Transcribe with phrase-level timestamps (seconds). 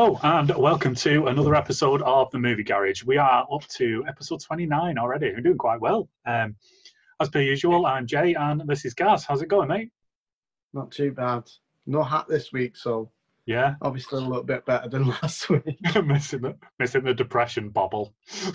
[0.00, 3.04] Hello and welcome to another episode of the Movie Garage.
[3.04, 5.30] We are up to episode 29 already.
[5.30, 6.08] We're doing quite well.
[6.24, 6.56] Um,
[7.20, 9.24] as per usual, I'm Jay and this is Gaz.
[9.24, 9.90] How's it going, mate?
[10.72, 11.50] Not too bad.
[11.84, 13.10] No hat this week, so
[13.44, 15.78] Yeah, obviously a little bit better than last week.
[16.02, 18.14] missing the missing the depression bobble.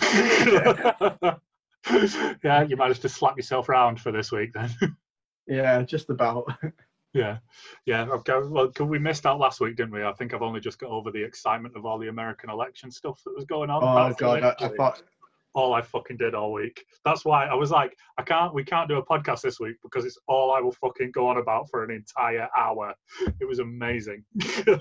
[2.42, 4.74] yeah, you managed to slap yourself round for this week then.
[5.46, 6.52] Yeah, just about.
[7.12, 7.38] Yeah,
[7.86, 8.06] yeah.
[8.08, 8.38] Okay.
[8.42, 10.04] Well, 'cause we missed out last week, didn't we?
[10.04, 13.20] I think I've only just got over the excitement of all the American election stuff
[13.24, 13.82] that was going on.
[13.82, 15.02] Oh That's god, I, I thought
[15.56, 16.84] all I fucking did all week.
[17.04, 20.04] That's why I was like, I can't, we can't do a podcast this week because
[20.04, 22.94] it's all I will fucking go on about for an entire hour.
[23.40, 24.22] It was amazing.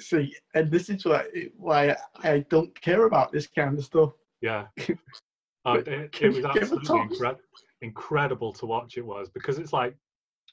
[0.00, 1.24] see, and this is why
[1.56, 4.12] why I don't care about this kind of stuff.
[4.40, 4.66] yeah.
[5.66, 7.36] Oh, it, it was you give a absolutely
[7.82, 8.96] incredible to watch.
[8.96, 9.94] It was because it's like,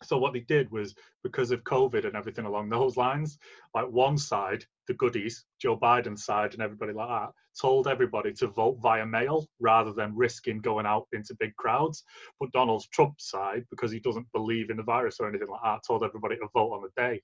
[0.03, 3.37] so what they did was because of COVID and everything along those lines,
[3.73, 8.47] like one side, the goodies, Joe Biden's side and everybody like that, told everybody to
[8.47, 12.03] vote via mail rather than risking going out into big crowds.
[12.39, 15.81] But Donald Trump's side, because he doesn't believe in the virus or anything like that,
[15.85, 17.21] told everybody to vote on the day.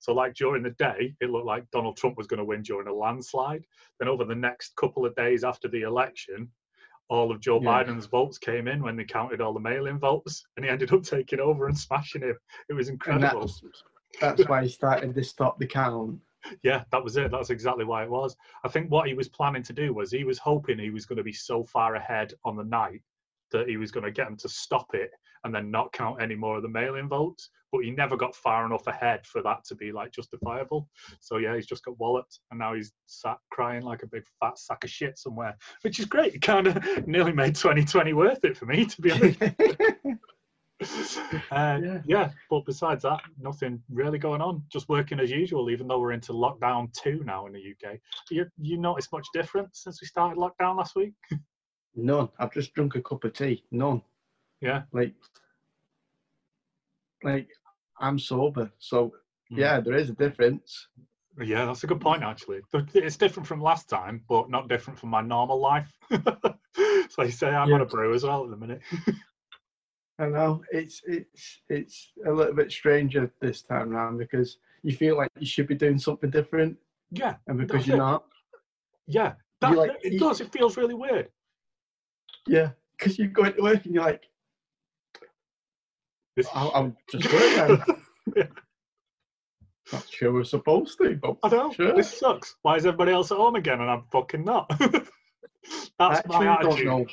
[0.00, 2.88] So, like during the day, it looked like Donald Trump was going to win during
[2.88, 3.64] a landslide.
[3.98, 6.50] Then, over the next couple of days after the election,
[7.08, 7.84] all of Joe Yeah.
[7.84, 11.02] Biden's votes came in when they counted all the mail-in votes, and he ended up
[11.02, 12.36] taking over and smashing him.
[12.68, 13.40] It was incredible.
[13.40, 13.62] that's
[14.20, 16.18] that's why he started to stop the count.
[16.62, 17.30] Yeah, that was it.
[17.30, 18.36] That's exactly why it was.
[18.64, 21.16] I think what he was planning to do was he was hoping he was going
[21.16, 23.02] to be so far ahead on the night
[23.50, 25.10] that he was going to get them to stop it
[25.44, 27.50] and then not count any more of the mail-in votes.
[27.72, 30.88] But he never got far enough ahead for that to be like justifiable.
[31.20, 34.58] So yeah, he's just got walloped, and now he's sat crying like a big fat
[34.58, 36.34] sack of shit somewhere, which is great.
[36.34, 36.78] It kind of
[37.08, 39.40] nearly made 2020 worth it for me, to be honest.
[41.50, 42.00] Uh, Yeah.
[42.04, 44.62] yeah, but besides that, nothing really going on.
[44.70, 47.98] Just working as usual, even though we're into lockdown two now in the UK.
[48.30, 51.14] You you notice much difference since we started lockdown last week?
[51.94, 52.28] None.
[52.38, 53.64] I've just drunk a cup of tea.
[53.70, 54.02] None.
[54.60, 55.14] Yeah, Like
[57.22, 57.48] like
[58.00, 59.14] I'm sober, so
[59.52, 59.58] Mm.
[59.58, 60.88] yeah, there is a difference.
[61.38, 62.60] yeah, that's a good point actually.
[62.94, 65.90] It's different from last time, but not different from my normal life.
[66.10, 68.80] so I say I'm on a brew as well at the minute.
[70.18, 75.16] I know it's it's it's a little bit stranger this time round because you feel
[75.16, 76.76] like you should be doing something different,
[77.10, 77.98] Yeah, and because you're it.
[77.98, 78.24] not,
[79.06, 79.34] yeah.
[79.60, 80.40] That, You like- it does.
[80.40, 81.30] It feels really weird.
[82.46, 84.24] yeah, because you go into work and you're like,
[86.36, 87.82] This- I'll, I'll just then.
[88.36, 88.44] Yeah.
[89.92, 91.72] Not sure we're supposed to, but I know.
[91.72, 91.94] Sure.
[91.94, 92.56] This sucks.
[92.62, 94.68] Why is everybody else at home again and I'm fucking not?
[94.78, 95.12] That's
[95.98, 97.06] I my actually don't know.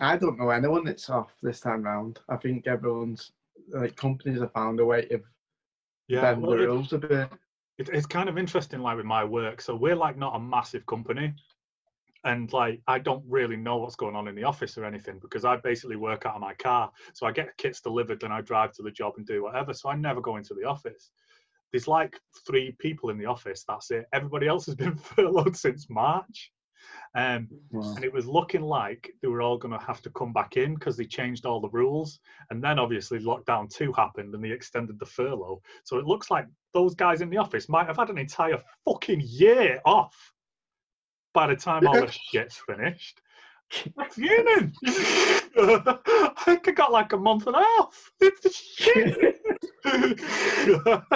[0.00, 2.18] I don't know anyone that's off this time round.
[2.28, 3.30] I think everyone's
[3.70, 5.20] like companies have found a way to
[6.08, 7.28] Yeah, bend well, the it- rules a bit.
[7.78, 10.84] it, it's kind of interesting like with my work so we're like not a massive
[10.86, 11.32] company
[12.24, 15.44] and like i don't really know what's going on in the office or anything because
[15.44, 16.90] i basically work out of my car.
[17.14, 19.74] So i get kits delivered then i drive to the job and do whatever.
[19.74, 21.10] So i never go into the office.
[21.72, 23.64] There's like three people in the office.
[23.66, 24.06] That's it.
[24.12, 26.52] Everybody else has been furloughed since march.
[27.14, 27.94] Um, Wow.
[27.96, 30.74] and it was looking like they were all going to have to come back in
[30.74, 32.20] because they changed all the rules.
[32.50, 35.62] And then obviously lockdown 2 happened and they extended the furlough.
[35.84, 39.22] So it looks like those guys in the office might have had an entire fucking
[39.24, 40.32] year off
[41.34, 43.20] by the time all this shit's finished
[43.98, 49.18] I'm fuming I think I got like a month and a half it's shit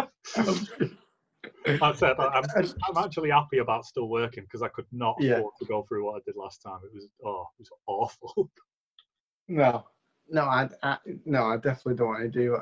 [1.80, 2.16] That's it.
[2.18, 2.44] I'm,
[2.88, 5.38] I'm actually happy about still working because I could not Yeah.
[5.38, 6.78] afford to go through what I did last time.
[6.84, 8.50] It was oh, it was awful.
[9.48, 9.84] no,
[10.28, 12.52] no, I, I no, I definitely don't want to do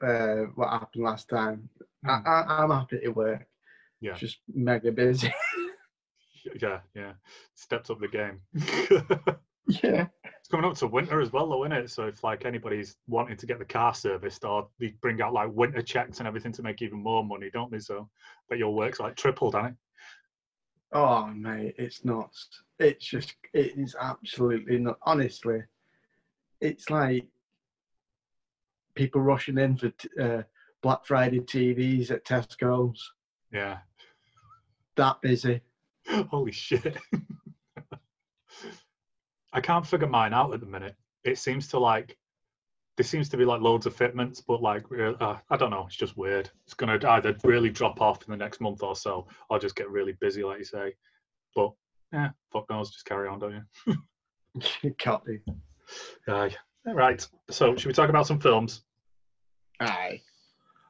[0.00, 1.68] what, uh, what happened last time.
[2.06, 2.26] I, Hmm.
[2.28, 3.46] I, I'm happy to work.
[4.00, 4.14] Yeah.
[4.14, 5.32] Just mega busy.
[6.60, 7.12] Yeah, yeah.
[7.54, 8.40] Stepped up the game.
[9.82, 10.06] yeah.
[10.24, 11.90] it's coming up to winter as well, though, isn't it?
[11.90, 15.50] So if like anybody's wanting to get the car serviced, or they bring out like
[15.52, 17.80] winter checks and everything to make even more money, don't they?
[17.80, 18.08] So,
[18.48, 19.78] but your work's like tripled, hasn't it?
[20.92, 22.30] Oh mate, it's not.
[22.78, 24.98] It's just it is absolutely not.
[25.02, 25.62] Honestly,
[26.60, 27.26] it's like
[28.94, 30.42] people rushing in for t- uh,
[30.82, 33.12] Black Friday TVs at Tesco's.
[33.52, 33.78] Yeah.
[34.96, 35.60] That busy.
[36.30, 36.96] Holy shit.
[39.52, 40.94] I can't figure mine out at the minute.
[41.24, 42.16] It seems to like,
[42.96, 45.96] there seems to be like loads of fitments, but like, uh, I don't know, it's
[45.96, 46.50] just weird.
[46.64, 49.76] It's going to either really drop off in the next month or so, or just
[49.76, 50.94] get really busy, like you say.
[51.54, 51.72] But
[52.12, 53.96] yeah, fuck knows, just carry on, don't you?
[54.82, 55.38] you Can't do.
[56.28, 56.54] Aye.
[56.86, 57.26] Right.
[57.50, 58.82] So, should we talk about some films?
[59.80, 60.20] Aye.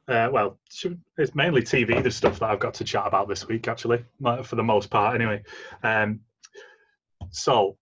[0.07, 0.57] Uh, well,
[1.17, 4.05] it's mainly TV, the stuff that I've got to chat about this week, actually,
[4.43, 5.43] for the most part, anyway.
[5.83, 6.21] Um,
[7.29, 7.77] so,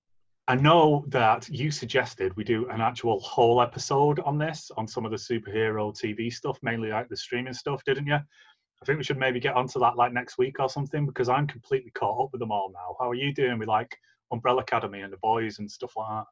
[0.48, 5.06] I know that you suggested we do an actual whole episode on this, on some
[5.06, 8.16] of the superhero TV stuff, mainly like the streaming stuff, didn't you?
[8.16, 11.48] I think we should maybe get onto that like next week or something because I'm
[11.48, 12.96] completely caught up with them all now.
[13.00, 13.98] How are you doing with like
[14.32, 16.26] Umbrella Academy and the boys and stuff like that?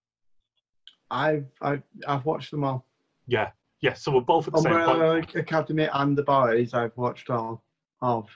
[1.10, 2.86] I've I've I've watched them all.
[3.28, 3.50] Yeah,
[3.84, 3.94] yeah.
[3.94, 4.90] So we're both at the same point.
[4.90, 6.74] Umbrella Academy and the boys.
[6.74, 7.64] I've watched all
[8.02, 8.30] of.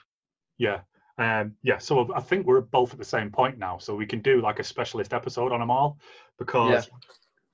[0.58, 0.80] Yeah.
[1.16, 4.20] Um, yeah, so I think we're both at the same point now, so we can
[4.20, 5.98] do like a specialist episode on them all
[6.38, 6.88] because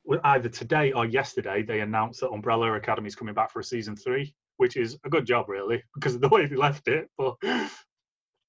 [0.05, 3.65] w- either today or yesterday they announced that Umbrella Academy is coming back for a
[3.65, 7.09] season three, which is a good job, really, because of the way they left it.
[7.17, 7.37] But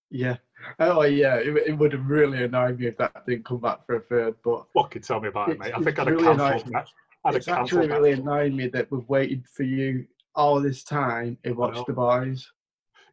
[0.10, 0.38] Yeah.
[0.80, 1.36] Oh yeah.
[1.36, 4.36] It, it would have really annoyed me if that didn't come back for a third.
[4.44, 5.74] But what can tell me about it, mate?
[5.74, 6.74] I think I'd have really cancelled.
[7.30, 7.38] Annoying.
[7.38, 10.06] It's actually really annoyed me that we've waited for you
[10.36, 12.50] all this time to watch the boys.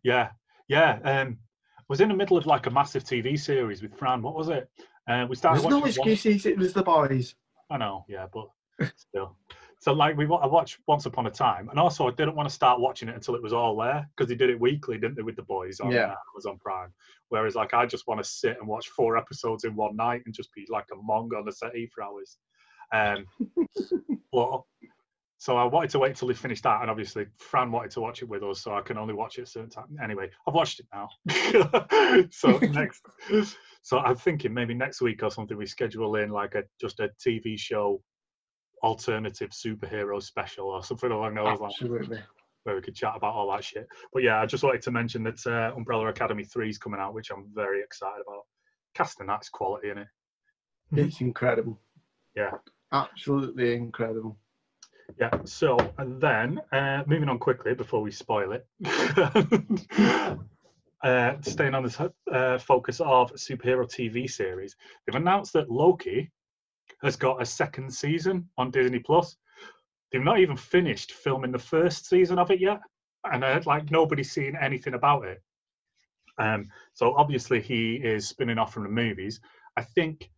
[0.03, 0.31] Yeah,
[0.69, 0.99] yeah.
[1.05, 1.39] Um,
[1.79, 4.23] I was in the middle of like a massive TV series with Fran.
[4.23, 4.69] What was it?
[5.09, 6.47] Uh, we started There's no one- excuses.
[6.47, 7.35] It was the boys.
[7.71, 8.49] I know, yeah, but
[8.97, 9.37] still.
[9.79, 12.55] So like we I watched Once Upon a Time, and also I didn't want to
[12.55, 15.23] start watching it until it was all there because they did it weekly, didn't they,
[15.23, 16.13] with the boys on Yeah.
[16.13, 16.93] uh, Amazon Prime.
[17.31, 20.35] Whereas like I just want to sit and watch four episodes in one night and
[20.35, 22.39] just be like a monk on the settee for hours.
[22.93, 23.27] Um,
[24.33, 24.63] but
[25.39, 28.23] so I wanted to wait till they finished that, and obviously Fran wanted to watch
[28.23, 29.97] it with us, so I can only watch it certain time.
[30.01, 31.09] Anyway, I've watched it now.
[32.31, 33.03] so next,
[33.83, 37.11] so I'm thinking maybe next week or something we schedule in like a just a
[37.27, 38.01] TV show
[38.85, 42.21] alternative superhero special or something along those lines Absolutely.
[42.65, 43.89] where we could chat about all that shit.
[44.13, 47.15] But yeah, I just wanted to mention that uh, Umbrella Academy 3 is coming out,
[47.15, 48.43] which I'm very excited about.
[48.95, 50.09] Casting that's quality in it.
[50.93, 51.81] It's incredible.
[52.37, 52.51] Yeah.
[52.93, 54.37] Absolutely incredible.
[55.19, 55.31] Yeah.
[55.45, 58.67] So, and then uh, moving on quickly before we spoil it,
[61.03, 66.31] uh, staying on this uh, focus of superhero TV series, they've announced that Loki
[67.03, 69.37] has got a second season on Disney Plus.
[70.11, 72.81] They've not even finished filming the first season of it yet,
[73.25, 75.43] and uh, like nobody's seen anything about it.
[76.39, 79.41] Um, so obviously he is spinning off from the movies.
[79.77, 80.31] I think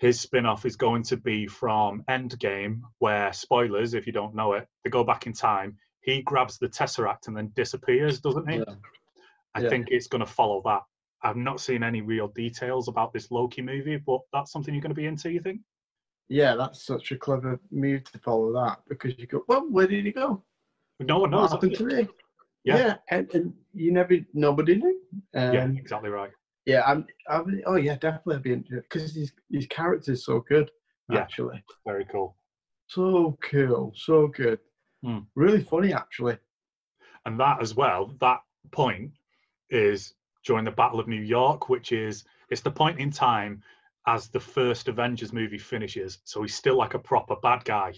[0.00, 4.66] his spin-off is going to be from Endgame, where spoilers, if you don't know it,
[4.82, 5.76] they go back in time.
[6.00, 8.56] He grabs the Tesseract and then disappears, doesn't he?
[8.56, 8.64] Yeah.
[9.54, 9.68] I Yeah.
[9.68, 10.80] think it's going to follow that.
[11.22, 14.94] I've not seen any real details about this Loki movie, but that's something you're going
[14.94, 15.60] to be into, you think?
[16.30, 20.06] Yeah, that's such a clever move to follow that because you go, well, where did
[20.06, 20.42] he go?
[21.00, 21.50] No one knows.
[21.50, 22.08] What happened to him?
[22.64, 22.76] Yeah.
[22.78, 24.98] Yeah, and, and you never, nobody knew.
[25.34, 26.30] Um, yeah, exactly right.
[26.66, 30.70] Yeah, I'm, I'm, oh yeah, definitely I'd be interested because his his character's so good.
[31.10, 31.20] Yeah.
[31.20, 32.36] Actually, Very cool.
[32.86, 34.58] so cool, so good.
[35.02, 35.20] Hmm.
[35.34, 36.36] Really funny, actually.
[37.26, 38.40] and that as well that
[38.70, 39.10] point
[39.70, 40.14] is
[40.44, 43.62] during the battle of new york which is it's the point in time
[44.06, 47.92] as the first avengers movie finishes so he's still like a proper bad guy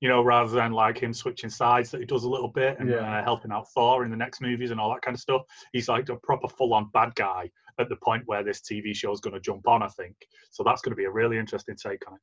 [0.00, 2.88] you know rather than like him switching sides that he does a little bit and
[2.90, 3.18] Yeah.
[3.20, 5.88] uh, helping out thor in the next movies and all that kind of stuff he's
[5.88, 9.34] like a proper full-on bad guy at the point where this tv show is going
[9.34, 10.14] to jump on i think
[10.50, 12.20] so that's going to be a really interesting take on it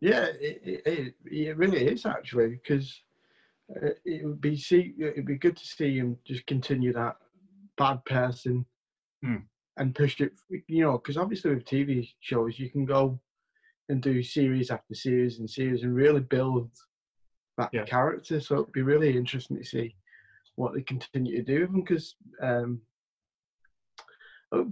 [0.00, 3.02] Yeah, it, it, it, really is actually because
[3.70, 7.16] uh, it would be see it'd be good to see him just continue that
[7.76, 8.64] bad person
[9.22, 9.38] Hmm.
[9.76, 10.32] and push it.
[10.68, 13.18] You know, because obviously with TV shows you can go
[13.88, 16.70] and do series after series and series and really build
[17.56, 17.84] that Yeah.
[17.84, 18.40] character.
[18.40, 19.96] So it'd be really interesting to see
[20.54, 22.80] what they continue to do with him because um,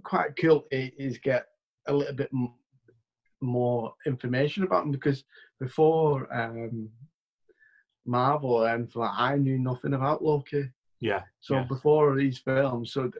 [0.03, 1.47] quite cool is get
[1.87, 2.31] a little bit
[3.41, 5.25] more information about him because
[5.61, 6.89] before um,
[8.07, 10.71] Marvel and like, I knew nothing about Loki.
[11.01, 11.65] yeah So yeah.
[11.65, 13.11] before these films, so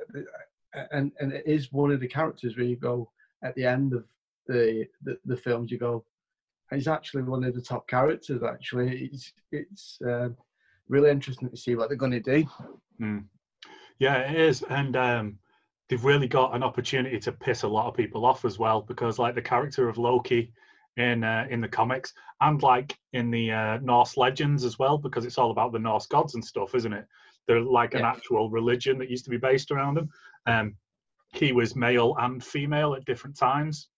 [0.93, 3.11] and and it is one of the characters where you go
[3.43, 4.05] at the end of
[4.47, 6.05] the the, the films, you go,
[6.71, 8.43] he's actually one of the top characters.
[8.43, 10.37] Actually, it's it's um,
[10.89, 12.45] really interesting to see what they're going to do.
[13.01, 13.25] Mm.
[13.99, 15.39] Yeah, it is, and um,
[15.89, 19.19] they've really got an opportunity to piss a lot of people off as well because,
[19.19, 20.53] like, the character of Loki
[20.97, 25.25] in uh, in the comics and like in the uh, Norse legends as well, because
[25.25, 27.07] it's all about the Norse gods and stuff, isn't it?
[27.47, 30.09] They're like an actual religion that used to be based around them.
[30.47, 30.75] Um,
[31.33, 33.89] he was male and female at different times,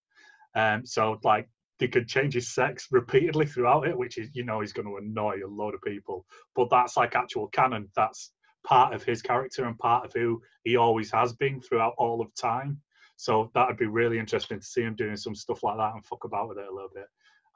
[0.55, 4.61] um, so like they could change his sex repeatedly throughout it, which is you know
[4.61, 6.27] is going to annoy a lot of people.
[6.55, 7.89] But that's like actual canon.
[7.95, 8.33] That's
[8.69, 12.35] part of his character and part of who he always has been throughout all of
[12.35, 12.79] time.
[13.17, 16.05] So that would be really interesting to see him doing some stuff like that and
[16.05, 17.07] fuck about with it a little bit.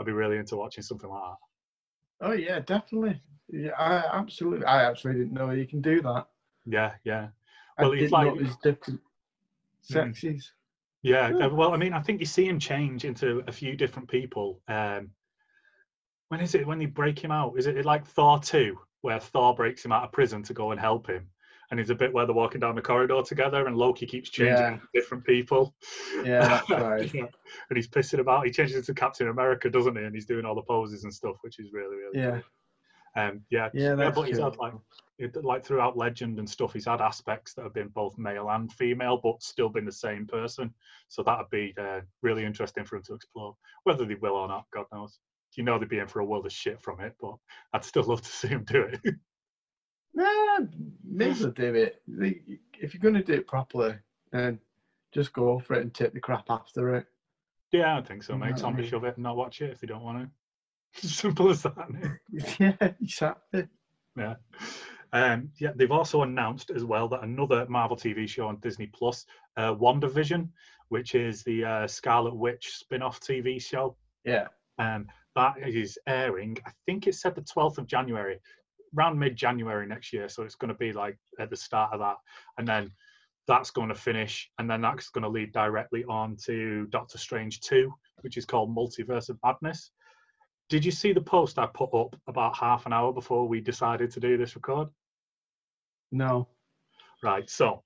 [0.01, 2.27] I'd be really into watching something like that.
[2.29, 3.21] Oh yeah, definitely.
[3.51, 4.65] Yeah, I absolutely.
[4.65, 6.27] I actually didn't know you can do that.
[6.65, 7.29] Yeah, yeah.
[7.77, 9.93] I Well, it's didn't like- there's different Mm.
[10.15, 10.53] sexes.
[11.03, 11.47] Yeah, Yeah.
[11.47, 14.63] uh, well, I mean, I think you see him change into a few different people.
[14.69, 15.11] Um,
[16.29, 17.59] when is it when they break him out?
[17.59, 20.81] Is it like Thor 2, where Thor breaks him out of prison to go and
[20.81, 21.29] help him?
[21.71, 24.55] And there's a bit where they're walking down the corridor together and Loki keeps changing
[24.55, 24.79] Yeah.
[24.93, 25.75] different people.
[26.23, 27.15] Yeah, that's right.
[27.15, 27.27] Yeah.
[27.71, 28.45] And he's pissing about.
[28.45, 30.03] He changes into Captain America, doesn't he?
[30.05, 32.41] And he's doing all the poses and stuff, which is really, really Yeah,
[33.17, 34.51] um, yeah, yeah, that's but he's cool.
[34.51, 34.75] had like,
[35.19, 38.73] it, like throughout Legend and stuff, he's had aspects that have been both male and
[38.73, 40.75] female, but still been the same person.
[41.09, 43.57] So that'd be uh, really interesting for him to explore.
[43.85, 45.19] Whether they will or not, God knows.
[45.57, 47.35] You know they'd be in for a world of shit from it, but
[47.73, 49.01] I'd still love to see him do it.
[50.15, 50.59] Nah,
[51.11, 52.03] well do it.
[52.79, 53.95] If you're going to do it properly,
[54.31, 54.59] then
[55.13, 57.07] just go for it and take the crap after it.
[57.73, 58.63] yeah, I think so, mate.
[58.63, 58.87] I mean?
[58.87, 60.29] shove it and not watch it if they don't want
[60.93, 61.09] to.
[61.09, 61.91] Simple as that.
[61.91, 62.11] mate.
[62.61, 63.69] Yeah, exactly.
[64.17, 64.35] Yeah.
[65.15, 69.27] Um, yeah, they've also announced as well that another Marvel TV show on Disney Plus,
[69.57, 70.49] uh, WandaVision,
[70.89, 76.59] which is the uh, Scarlet Witch spin-off TV show, Yeah, um, that is airing.
[76.67, 78.39] I think it said the 12th of January,
[78.97, 80.29] around mid-January next year.
[80.29, 82.17] So it's going to be like at the start of that,
[82.59, 82.91] and then
[83.49, 87.61] that's going to finish, and then that's going to lead directly on to Doctor Strange
[87.61, 89.91] 2, which is called Multiverse of Madness.
[90.69, 94.11] Did you see the post I put up about half an hour before we decided
[94.13, 94.89] to do this record?
[96.13, 96.49] no.
[97.23, 97.49] Right.
[97.49, 97.83] So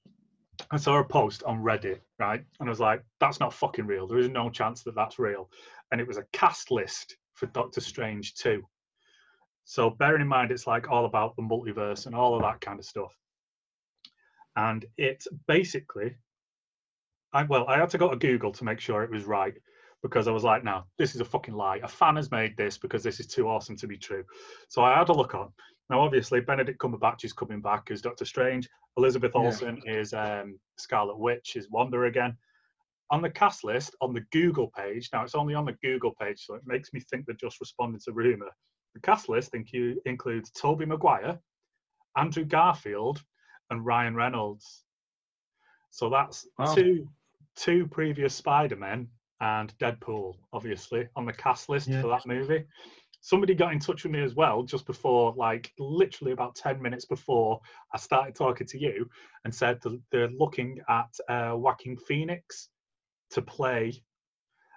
[0.70, 2.42] I saw a post on Reddit, right?
[2.60, 4.06] And I was like, that's not fucking real.
[4.06, 5.50] There is no chance that that's real.
[5.92, 8.66] And it was a cast list for Doctor Strange 2.
[9.64, 12.78] So bearing in mind, it's like all about the multiverse and all of that kind
[12.78, 13.12] of stuff.
[14.56, 16.16] And it's basically,
[17.32, 19.54] I, well, I had to go to Google to make sure it was right
[20.02, 21.80] because I was like, no, this is a fucking lie.
[21.82, 24.24] A fan has made this because this is too awesome to be true.
[24.68, 25.52] So I had a look on.
[25.90, 28.68] Now, obviously, Benedict Cumberbatch is coming back as Doctor Strange.
[28.96, 29.40] Elizabeth Yeah.
[29.42, 32.36] Olsen is um, Scarlet Witch, is Wanda again.
[33.10, 36.44] On the cast list, on the Google page, now it's only on the Google page,
[36.44, 38.50] so it makes me think they're just responding to rumour.
[38.94, 41.38] The cast list incu- includes Tobey Maguire,
[42.16, 43.22] Andrew Garfield,
[43.70, 44.84] and Ryan Reynolds.
[45.90, 46.74] So that's Wow.
[46.74, 47.08] two
[47.54, 49.08] two previous Spider-Men
[49.40, 52.02] and Deadpool, obviously, on the cast list Yeah.
[52.02, 52.66] for that movie.
[53.22, 57.06] Somebody got in touch with me as well just before, like literally about 10 minutes
[57.06, 57.60] before
[57.94, 59.08] I started talking to you,
[59.44, 62.68] and said that they're looking at uh, Joaquin Phoenix
[63.30, 64.02] to play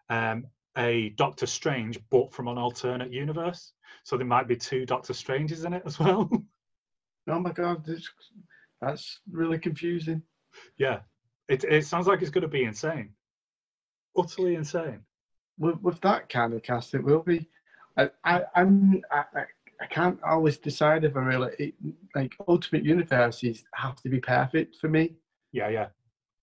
[0.10, 0.46] um,
[0.78, 3.74] a Doctor Strange, but from an alternate universe.
[4.04, 6.30] So there might be two Doctor Stranges in it as well.
[7.28, 8.10] Oh my god, this,
[8.82, 10.24] that's really confusing.
[10.80, 11.02] yeah,
[11.48, 13.12] it, it sounds like it's going to be insane.
[14.18, 15.02] Utterly insane.
[15.60, 17.48] With, with that kind of cast, it will be.
[17.98, 19.44] I, I, I'm, I, I,
[19.82, 21.76] I can't always decide if I really it,
[22.16, 25.14] like Ultimate Universes have to be perfect for me
[25.52, 25.88] Yeah, yeah.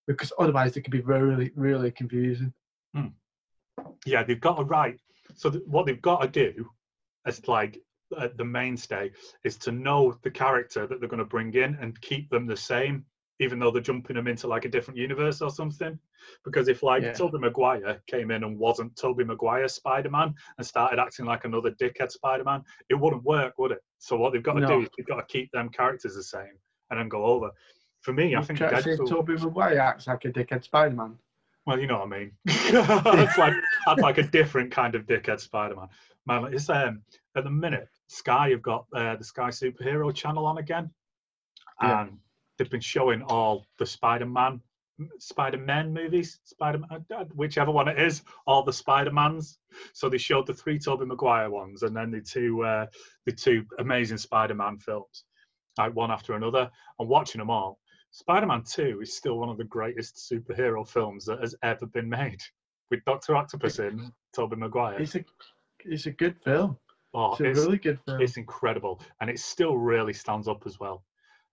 [0.06, 2.52] Because otherwise it can be really, really confusing.
[4.06, 5.00] yeah, they've got to write.
[5.34, 6.68] So th- what they've got to do,
[7.26, 7.78] as like
[8.16, 9.10] uh, the mainstay,
[9.44, 12.56] is to know the character that they're going to bring in and keep them the
[12.56, 13.04] same,
[13.40, 15.98] even though they're jumping them into like a different universe or something.
[16.44, 17.12] Because if like Yeah.
[17.12, 21.72] Tobey Maguire came in and wasn't Tobey Maguire Spider Man and started acting like another
[21.72, 23.80] dickhead Spider Man, it wouldn't work, would it?
[23.98, 24.68] So what they've got to No.
[24.68, 26.56] do is they've got to keep them characters the same
[26.90, 27.50] and then go over.
[28.06, 29.08] For me, I You think to say Deadpool.
[29.08, 31.18] Tobey Maguire acts like a dickhead Spider-Man.
[31.66, 32.30] Well, you know what I mean.
[32.46, 35.88] it's like that's like a different kind of dickhead Spider-Man.
[36.24, 37.02] Man, it's um
[37.34, 40.88] at the minute Sky have got uh, the Sky Superhero channel on again,
[41.82, 42.02] Yeah.
[42.02, 42.18] and
[42.56, 44.60] they've been showing all the Spider-Man,
[45.18, 49.58] Spider-Man movies, Spider-Man, uh, whichever one it is, all the Spider-Mans.
[49.94, 52.86] So they showed the three Tobey Maguire ones, and then the two uh,
[53.24, 55.24] the two Amazing Spider-Man films,
[55.76, 56.70] like one after another.
[57.00, 61.40] And watching them all, Spider-Man 2 is still one of the greatest superhero films that
[61.40, 62.40] has ever been made.
[62.90, 65.00] With Doctor Octopus in, Tobey Maguire.
[65.00, 65.24] It's a,
[65.84, 66.78] it's a good film.
[67.14, 68.20] oh, It's a it's, really good film.
[68.20, 69.00] it's incredible.
[69.20, 71.04] And it still really stands up as well.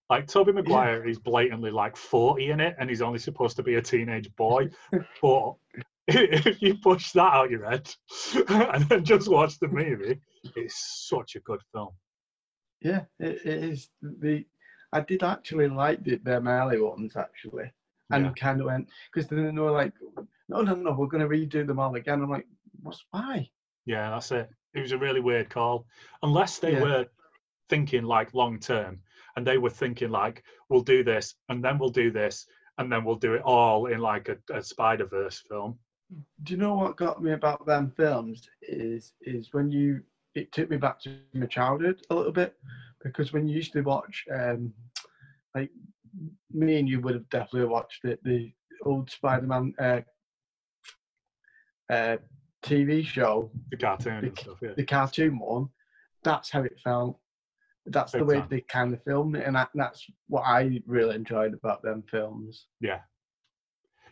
[0.10, 3.76] Like Tobey Maguire is blatantly like 40 in it and he's only supposed to be
[3.76, 4.70] a teenage boy.
[5.22, 5.56] but
[6.08, 7.90] if you push that out your head
[8.50, 10.20] and then just watch the movie,
[10.56, 11.90] it's such a good film.
[12.82, 13.90] Yeah, it, it is.
[14.02, 14.46] The
[14.94, 17.72] I did actually like the, them early ones actually,
[18.12, 18.32] and Yeah.
[18.32, 19.94] kind of went because then they were like,
[20.50, 22.22] no, no, no, we're going to redo them all again.
[22.22, 22.48] I'm like,
[22.82, 23.50] what's why?
[23.86, 24.50] Yeah, that's it.
[24.74, 25.86] It was a really weird call.
[26.22, 26.82] Unless they Yeah.
[26.82, 27.06] were
[27.70, 29.00] thinking like long term
[29.36, 32.46] and they were thinking like, we'll do this and then we'll do this
[32.78, 35.78] and then we'll do it all in like a, a Spider Verse film.
[36.44, 40.04] Do you know what got me about them films is is when you
[40.36, 42.56] it took me back to my childhood a little bit
[43.04, 44.74] because when you used to watch, um,
[45.56, 45.70] like
[46.52, 48.52] me and you would have definitely watched it, the
[48.86, 50.02] old Spider-Man uh,
[51.90, 52.18] uh,
[52.64, 54.58] TV show, The cartoon The and stuff.
[54.62, 54.74] Yeah.
[54.76, 55.68] the cartoon one.
[56.24, 57.20] That's how it felt.
[57.86, 58.48] That's the way time.
[58.50, 62.68] they kind of filmed it, and that, that's what I really enjoyed about them films.
[62.80, 63.00] Yeah.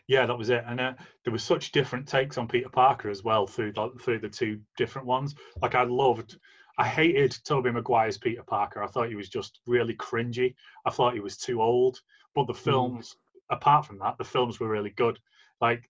[0.08, 0.64] Yeah, that was it.
[0.66, 0.92] And uh,
[1.24, 4.60] there were such different takes on Peter Parker as well through the, through the two
[4.76, 5.34] different ones.
[5.62, 6.36] Like I loved,
[6.78, 8.82] I hated Tobey Maguire's Peter Parker.
[8.82, 10.54] I thought he was just really cringy.
[10.86, 12.00] I thought he was too old.
[12.34, 13.16] But the films,
[13.50, 15.18] apart from that, the films were really good.
[15.60, 15.88] Like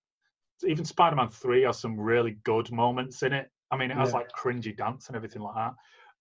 [0.66, 3.48] even Spider-Man Three has some really good moments in it.
[3.70, 4.16] I mean, it has Yeah.
[4.18, 5.74] like cringy dance and everything like that.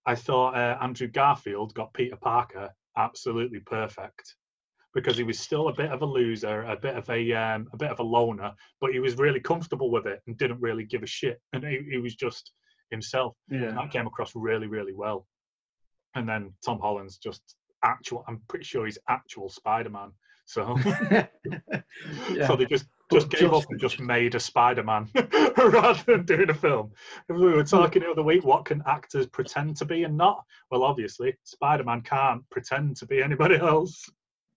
[0.06, 4.36] I thought uh, Andrew Garfield got Peter Parker absolutely perfect
[4.94, 7.78] because he was still a bit of a loser, a bit of a um, a
[7.78, 11.04] bit of a loner, but he was really comfortable with it and didn't really give
[11.04, 12.52] a shit, and he, he was just
[12.92, 13.36] himself.
[13.50, 13.72] And Yeah.
[13.72, 15.28] that came across really, really well.
[16.16, 18.24] And then Tom Holland's just actual.
[18.28, 20.12] I'm pretty sure he's actual Spider-Man.
[20.46, 20.78] So,
[22.34, 22.48] Yeah.
[22.48, 25.10] so they just just gave up and just made a Spider-Man
[25.58, 26.92] rather than doing a film.
[27.30, 30.44] If we were talking the other week, what can actors pretend to be and not?
[30.70, 34.10] Well, obviously, Spider-Man can't pretend to be anybody else.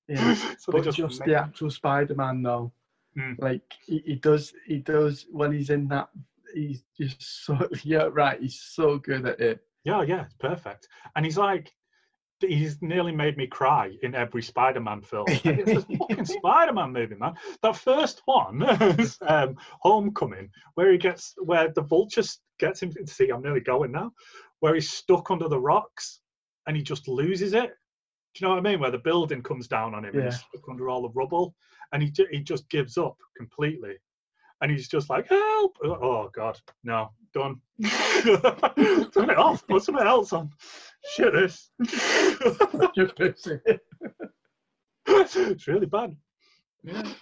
[0.08, 0.34] yeah.
[0.58, 2.72] so but just, just, made- the actual Spider-Man though,
[3.16, 3.38] Mm.
[3.40, 6.08] like he, he does, he does when he's in that.
[6.54, 8.40] He's just so yeah, right.
[8.40, 9.60] He's so good at it.
[9.84, 10.88] Yeah, yeah, it's perfect.
[11.16, 11.70] And he's like,
[12.40, 15.26] he's nearly made me cry in every Spider-Man film.
[15.44, 17.34] And it's a fucking Spider-Man movie, man.
[17.62, 18.62] That first one,
[18.98, 22.92] is, um, Homecoming, where he gets, where the vulture s- gets him.
[22.92, 24.12] To See, I'm nearly going now.
[24.60, 26.20] Where he's stuck under the rocks,
[26.66, 27.70] and he just loses it.
[28.34, 28.80] Do you know what I mean?
[28.80, 31.54] Where the building comes down on him, and he's stuck under all the rubble,
[31.92, 33.94] and he he just gives up completely.
[34.60, 35.76] And he's just like, help!
[35.84, 37.60] Oh God, no, done.
[37.82, 39.66] Turn it off.
[39.66, 40.50] Put something else on.
[41.12, 41.70] Shit, this.
[42.94, 43.80] Just it.
[45.06, 46.16] it's really bad.
[46.82, 47.12] Yeah.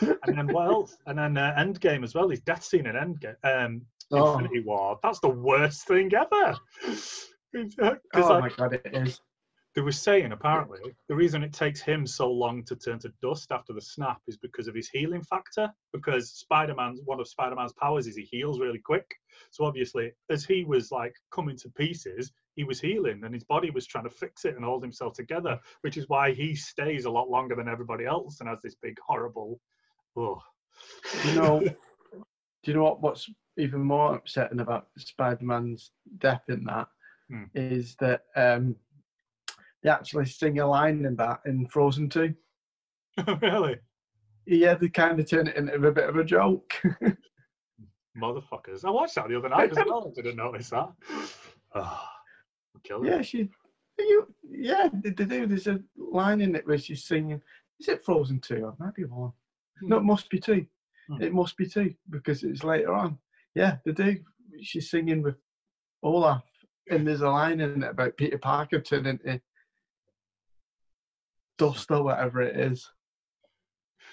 [0.00, 0.96] and then what else?
[1.06, 2.28] And then uh, Endgame as well.
[2.28, 4.98] His death scene in Endgame, um, Oh, Infinity War.
[5.02, 6.56] That's the worst thing ever.
[8.14, 9.20] Oh like, my god, it is.
[9.74, 13.52] They were saying apparently the reason it takes him so long to turn to dust
[13.52, 15.72] after the snap is because of his healing factor.
[15.92, 19.08] Because Spider-Man's one of Spider-Man's powers is he heals really quick.
[19.50, 23.70] So obviously, as he was like coming to pieces, he was healing, and his body
[23.70, 25.58] was trying to fix it and hold himself together.
[25.82, 28.96] Which is why he stays a lot longer than everybody else and has this big
[29.06, 29.60] horrible.
[30.16, 30.42] Oh,
[31.24, 31.72] You know, do
[32.64, 33.02] you know what?
[33.02, 36.88] What's even more upsetting about Spider-Man's death in that
[37.54, 38.04] is Hmm.
[38.04, 38.76] that um,
[39.82, 42.34] they actually sing a line in that in Frozen Two.
[43.42, 43.76] really?
[44.46, 46.72] Yeah, they kind of turn it into a bit of a joke.
[48.16, 48.84] Motherfuckers.
[48.84, 50.12] I watched that the other night as well.
[50.16, 50.90] I didn't notice that.
[51.72, 52.02] Oh,
[52.82, 53.48] kill yeah, she.
[53.96, 55.46] You, yeah, they, they do.
[55.46, 57.40] There's a line in it where she's singing.
[57.78, 58.64] Is it Frozen Two?
[58.64, 59.30] Or maybe one.
[59.80, 60.66] No, it must be two.
[61.08, 61.22] Hmm.
[61.22, 63.18] It must be two because it's later on.
[63.54, 64.16] Yeah, they do.
[64.60, 65.36] She's singing with
[66.02, 66.42] Olaf,
[66.90, 69.40] and there's a line in it about Peter Parker turning into
[71.60, 72.90] dust or whatever it is.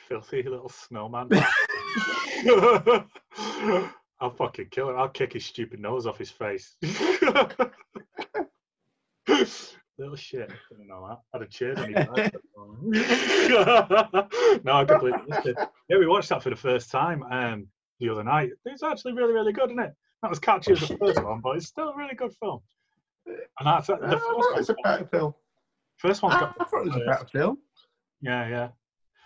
[0.10, 1.30] Filthy little snowman.
[4.20, 4.98] I'll fucking kill him.
[4.98, 6.76] I'll kick his stupid nose off his face.
[9.98, 10.52] little shit.
[10.52, 11.20] I didn't know that.
[11.34, 11.94] I'd have cheered he
[14.64, 15.58] no, I completely missed it.
[15.90, 17.68] Yeah, we watched that for the first time um,
[18.00, 18.52] the other night.
[18.66, 19.94] It's actually really, really good, isn't it?
[20.22, 22.60] Not as catchy as the first one, but it's still a really good film.
[23.26, 24.82] And that's the first thought it was a one.
[24.84, 25.34] better film.
[25.98, 27.58] First one's I got the thought it was a worst- better film.
[28.22, 28.70] Yeah, yeah.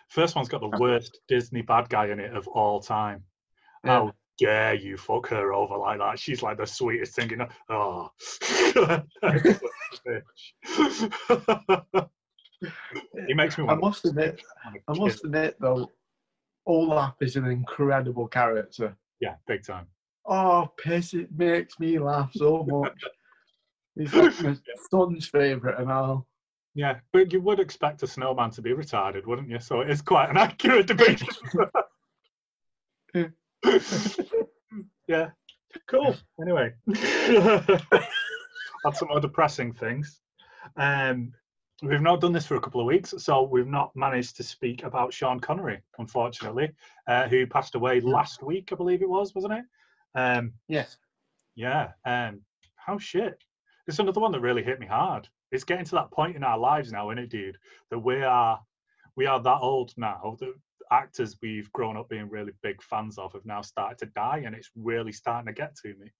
[0.10, 3.24] First one's got the worst Disney bad guy in it of all time.
[3.86, 3.92] Yeah.
[3.92, 6.20] How dare you fuck her over like that?
[6.20, 7.30] She's like the sweetest thing.
[7.30, 7.48] You know?
[7.70, 8.12] Oh,
[13.28, 14.42] he makes me I must admit,
[14.88, 15.90] I must admit though,
[16.66, 18.96] Olaf is an incredible character.
[19.20, 19.88] Yeah, big time.
[20.26, 21.14] Oh, piss!
[21.14, 23.00] It makes me laugh so much.
[23.96, 24.56] He's like my
[24.92, 26.28] son's favourite and all.
[26.74, 29.60] Yeah, but you would expect a snowman to be retarded, wouldn't you?
[29.60, 31.28] So it is quite an accurate depiction.
[35.08, 35.30] yeah,
[35.88, 36.16] cool.
[36.42, 40.22] Anyway, had some more depressing things.
[40.78, 41.34] Um,
[41.84, 44.84] we've not done this for a couple of weeks, so we've not managed to speak
[44.84, 46.72] about Sean Connery, unfortunately,
[47.08, 49.66] uh, who passed away last week, I believe it was, wasn't it?
[50.16, 50.98] Um, Yes.
[51.56, 51.90] yeah.
[52.06, 52.42] Um,
[52.76, 53.44] how shit.
[53.88, 55.28] It's another one that really hit me hard.
[55.52, 57.58] It's getting to that point in our lives now, isn't it, dude?
[57.90, 58.60] That we are
[59.16, 60.38] we are that old now.
[60.40, 60.54] The
[60.92, 64.56] actors we've grown up being really big fans of have now started to die, and
[64.56, 66.12] it's really starting to get to me.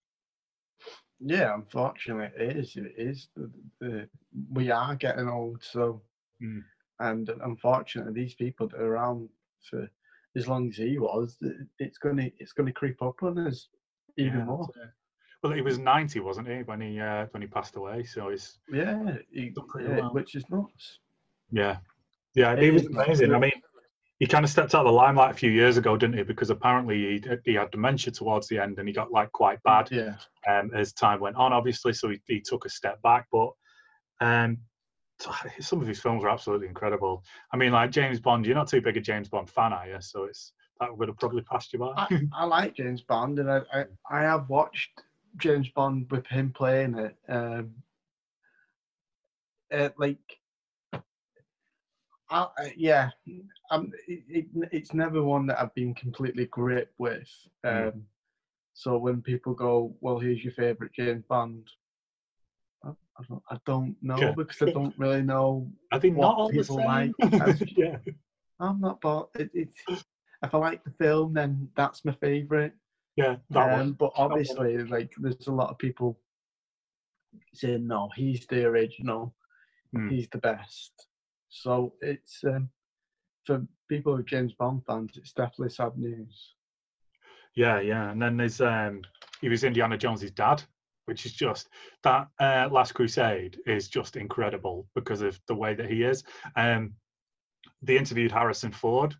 [1.20, 2.76] Yeah, unfortunately, it is.
[2.76, 3.28] It is.
[3.36, 4.08] The, the,
[4.50, 6.02] we are getting old, so
[6.42, 6.64] Mm.
[6.98, 9.28] and unfortunately, these people that are around
[9.70, 9.88] for
[10.34, 11.38] as long as he was,
[11.78, 13.68] it's gonna it's gonna creep up on us
[14.16, 14.68] even Yeah, more.
[14.74, 14.90] it.
[15.42, 18.04] Well, he was 90, wasn't he, when he uh, when he passed away?
[18.04, 20.14] So he's Yeah, he- yeah, well.
[20.14, 21.00] which is nuts.
[21.50, 21.78] yeah,
[22.34, 22.54] yeah.
[22.56, 23.34] He was amazing.
[23.34, 23.52] I mean,
[24.20, 26.22] he kind of stepped out of the limelight a few years ago, didn't he?
[26.22, 29.90] Because apparently he he had dementia towards the end, and he got like quite bad
[29.90, 30.14] Yeah,
[30.48, 31.92] um, as time went on, obviously.
[31.92, 33.50] So he, he took a step back, but
[34.20, 34.58] um,
[35.58, 37.24] some of his films are absolutely incredible.
[37.52, 38.46] I mean, like James Bond.
[38.46, 39.96] You're not too big a James Bond fan, are you?
[40.00, 41.92] So it's that would have probably passed you by.
[41.96, 44.90] I, I like James Bond, and I, I I have watched
[45.36, 47.16] James Bond with him playing it.
[47.28, 47.72] Um,
[49.72, 50.18] uh, like,
[52.30, 53.10] I, yeah,
[53.70, 57.28] um, it, it, it's never one that I've been completely gripped with.
[57.64, 58.02] Um, Mm.
[58.74, 61.68] So when people go, "Well, who's your favorite James Bond?"
[62.82, 64.32] I, I don't, I don't know Yeah.
[64.34, 65.70] because I don't really know.
[65.92, 67.12] I think what not all people like.
[67.76, 67.98] yeah,
[68.60, 69.76] I'm not, but it, it's
[70.42, 72.72] if I like the film, then that's my favorite.
[73.16, 73.92] Yeah, that Um, one.
[73.92, 74.30] but one.
[74.32, 76.18] obviously, like, there's a lot of people
[77.54, 79.34] saying no, he's the original,
[79.92, 80.08] Hmm.
[80.08, 81.08] he's the best.
[81.48, 82.70] So it's um,
[83.46, 86.54] for people who James Bond fans, it's definitely sad news.
[87.54, 88.10] Yeah, yeah.
[88.10, 89.02] And then there's um
[89.42, 90.62] he was Indiana Jones's dad,
[91.04, 91.68] which is just
[92.02, 96.24] that uh Last Crusade is just incredible because of the way that he is.
[96.56, 96.94] Um
[97.82, 99.14] they interviewed Harrison Ford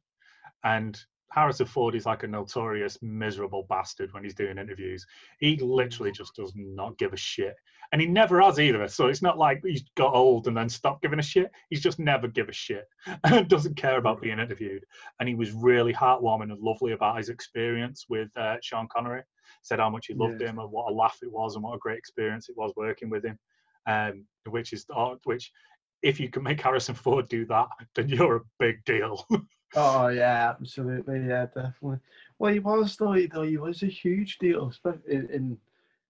[0.65, 0.99] and
[1.35, 5.07] Harrison Ford is like a notorious miserable bastard when he's doing interviews.
[5.39, 7.55] He literally just does not give a shit.
[7.93, 8.87] And he never has either.
[8.89, 11.51] So it's not like he's got old and then stopped giving a shit.
[11.71, 12.87] He's just never give a shit.
[13.25, 14.85] and doesn't care about being interviewed.
[15.21, 19.23] And he was really heartwarming and lovely about his experience with uh, Sean Connery.
[19.63, 20.49] Said how much he loved Yeah.
[20.49, 23.11] him and what a laugh it was and what a great experience it was working
[23.11, 23.39] with him.
[23.87, 25.51] Um, which is uh, which
[26.03, 29.27] if you can make Harrison Ford do that, then you're a big deal.
[29.75, 31.99] Oh yeah, absolutely, yeah, definitely.
[32.39, 33.13] Well, he was though.
[33.13, 34.73] he- Though he was a huge deal,
[35.09, 35.59] in in,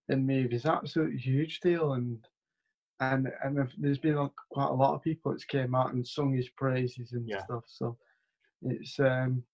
[0.09, 2.27] in movies, absolute huge deal, and
[3.01, 6.33] and and there's been like, quite a lot of people that's came out and sung
[6.35, 7.45] his praises and Yeah.
[7.45, 7.65] stuff.
[7.69, 7.97] So
[8.63, 9.45] it's um,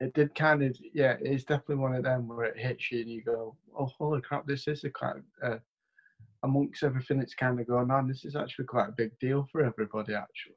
[0.00, 3.10] it did kind of yeah, it's definitely one of them where it hits you and
[3.10, 5.58] you go, oh holy crap, this is a quite uh,
[6.42, 8.08] amongst everything that's kind of going on.
[8.08, 10.56] This is actually quite a big deal for everybody, actually.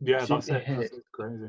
[0.00, 0.64] Yeah, that's it.
[0.66, 1.48] That's crazy.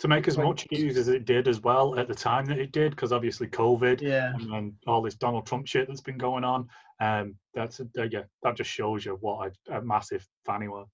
[0.00, 2.72] To make as much news as it did as well at the time that it
[2.72, 4.34] did, because obviously COVID Yeah.
[4.34, 6.68] and then all this Donald Trump shit that's been going on.
[7.00, 10.68] Um, that's a, uh, yeah, that just shows you what a, a massive fan he
[10.68, 10.88] was,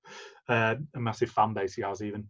[0.49, 2.29] uh, a massive fan base he has even.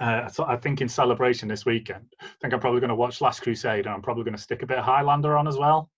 [0.00, 3.20] Uh, so I think in celebration this weekend, I think I'm probably going to watch
[3.20, 5.90] Last Crusade and I'm probably going to stick a bit of Highlander on as well.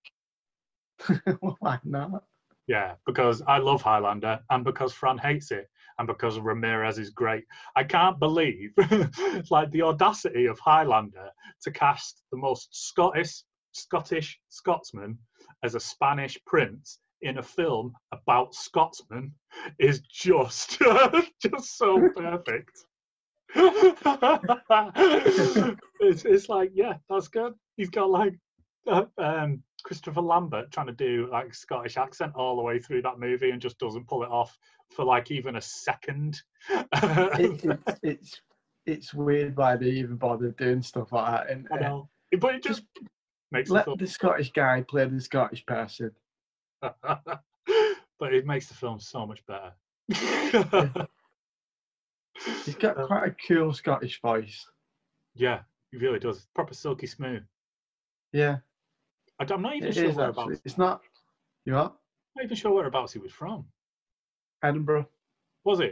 [1.59, 2.23] Why not?
[2.67, 5.69] Yeah, because I love Highlander and because Fran hates it
[6.01, 7.45] and because Ramirez is great.
[7.75, 8.73] I can't believe
[9.51, 11.29] like the audacity of Highlander
[11.61, 15.17] to cast the most Scottish Scottish Scotsman
[15.63, 19.31] as a Spanish prince in a film about Scotsmen
[19.77, 20.81] is just
[21.41, 22.83] just so perfect.
[25.99, 27.53] it's, it's like yeah, that's good.
[27.77, 28.33] He's got like
[28.87, 33.19] uh, um, Christopher Lambert trying to do like Scottish accent all the way through that
[33.19, 34.57] movie and just doesn't pull it off
[34.91, 36.41] for like even a second.
[36.69, 38.41] it, it's it's
[38.85, 41.49] it's weird why they even bother doing stuff like that.
[41.51, 42.01] And I uh,
[42.39, 42.83] but it just
[43.51, 43.97] makes let film.
[43.97, 46.11] the Scottish guy play the Scottish person.
[46.81, 49.73] but it makes the film so much better.
[52.65, 54.67] He's got Uh, quite a cool Scottish voice.
[55.35, 56.47] yeah, he really does.
[56.55, 57.43] Proper silky smooth.
[58.33, 58.57] Yeah,
[59.39, 60.61] I, am not even it sure whereabouts.
[60.65, 61.01] It's not.
[61.65, 61.95] You what?
[62.35, 63.65] not even sure whereabouts he was from.
[64.63, 65.07] Edinburgh.
[65.63, 65.91] Was he?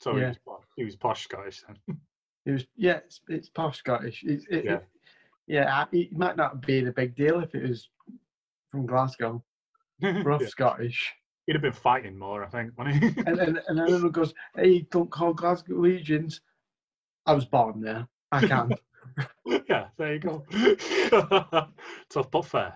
[0.00, 1.98] So he, was posh, he was posh Scottish then.
[2.46, 2.66] It was.
[2.76, 4.22] Yeah, it's, it's posh Scottish.
[4.26, 4.72] It's, it, Yeah.
[4.74, 4.88] it-
[5.46, 7.88] yeah, it might not be the big deal if it was
[8.70, 9.42] from Glasgow,
[10.02, 10.48] rough Yeah.
[10.48, 11.12] Scottish.
[11.46, 13.08] He'd have been fighting more, I think, wouldn't he?
[13.26, 16.40] And and then everyone goes, "Hey, don't call Glasgow Legions."
[17.26, 18.06] I was born there.
[18.32, 18.72] I can't.
[19.68, 20.44] yeah, there you go.
[22.10, 22.74] Tough but fair.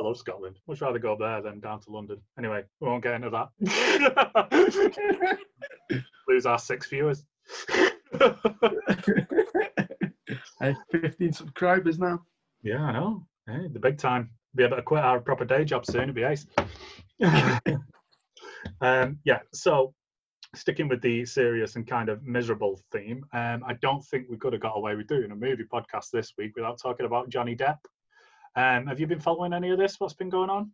[0.00, 0.58] I love Scotland.
[0.66, 2.22] Much rather go there than down to London.
[2.38, 3.50] Anyway, we won't get into that.
[6.28, 7.22] Lose our six viewers.
[8.18, 8.34] I
[10.60, 12.22] have 15 subscribers now.
[12.62, 13.26] yeah, I know.
[13.46, 14.30] Hey, the big time.
[14.54, 16.04] Be able to quit our proper day job soon.
[16.04, 16.46] It'd be ace.
[18.80, 19.92] um, yeah, so
[20.54, 24.54] sticking with the serious and kind of miserable theme, um, I don't think we could
[24.54, 27.76] have got away with doing a movie podcast this week without talking about Johnny Depp.
[28.56, 29.98] Um, have you been following any of this?
[29.98, 30.70] What's been going on?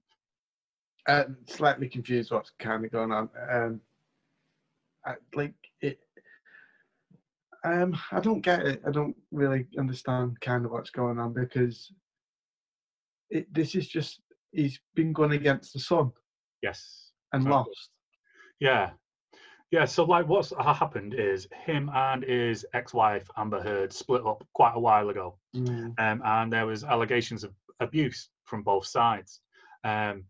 [1.09, 3.29] Uh, slightly confused what's kind of going on.
[3.51, 3.81] Um,
[5.05, 6.01] I, like it.
[7.65, 8.83] Um, I don't get it.
[8.87, 11.93] I don't really understand kind of what's going on because
[13.31, 14.21] it, this is just
[14.53, 16.13] he's been going against the sun
[16.63, 17.11] Yes.
[17.33, 17.91] and lost.
[18.61, 18.91] Yeah.
[19.73, 24.73] Yeah, so like what's happened is him and his ex-wife Amber Heard split up quite
[24.77, 25.95] a while ago, Mm.
[25.99, 29.41] um, and there was allegations of abuse from both sides.
[29.85, 30.25] Um,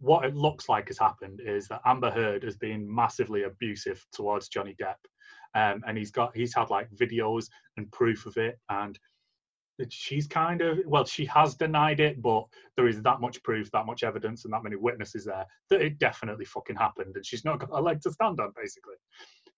[0.00, 4.48] what it looks like has happened is that Amber Heard has been massively abusive towards
[4.48, 4.94] Johnny Depp,
[5.54, 7.46] um, and he's got he's had like videos
[7.76, 8.98] and proof of it, and
[9.90, 12.44] she's kind of well she has denied it, but
[12.76, 15.98] there is that much proof, that much evidence, and that many witnesses there that it
[15.98, 18.94] definitely fucking happened, and she's not got a leg to stand on basically.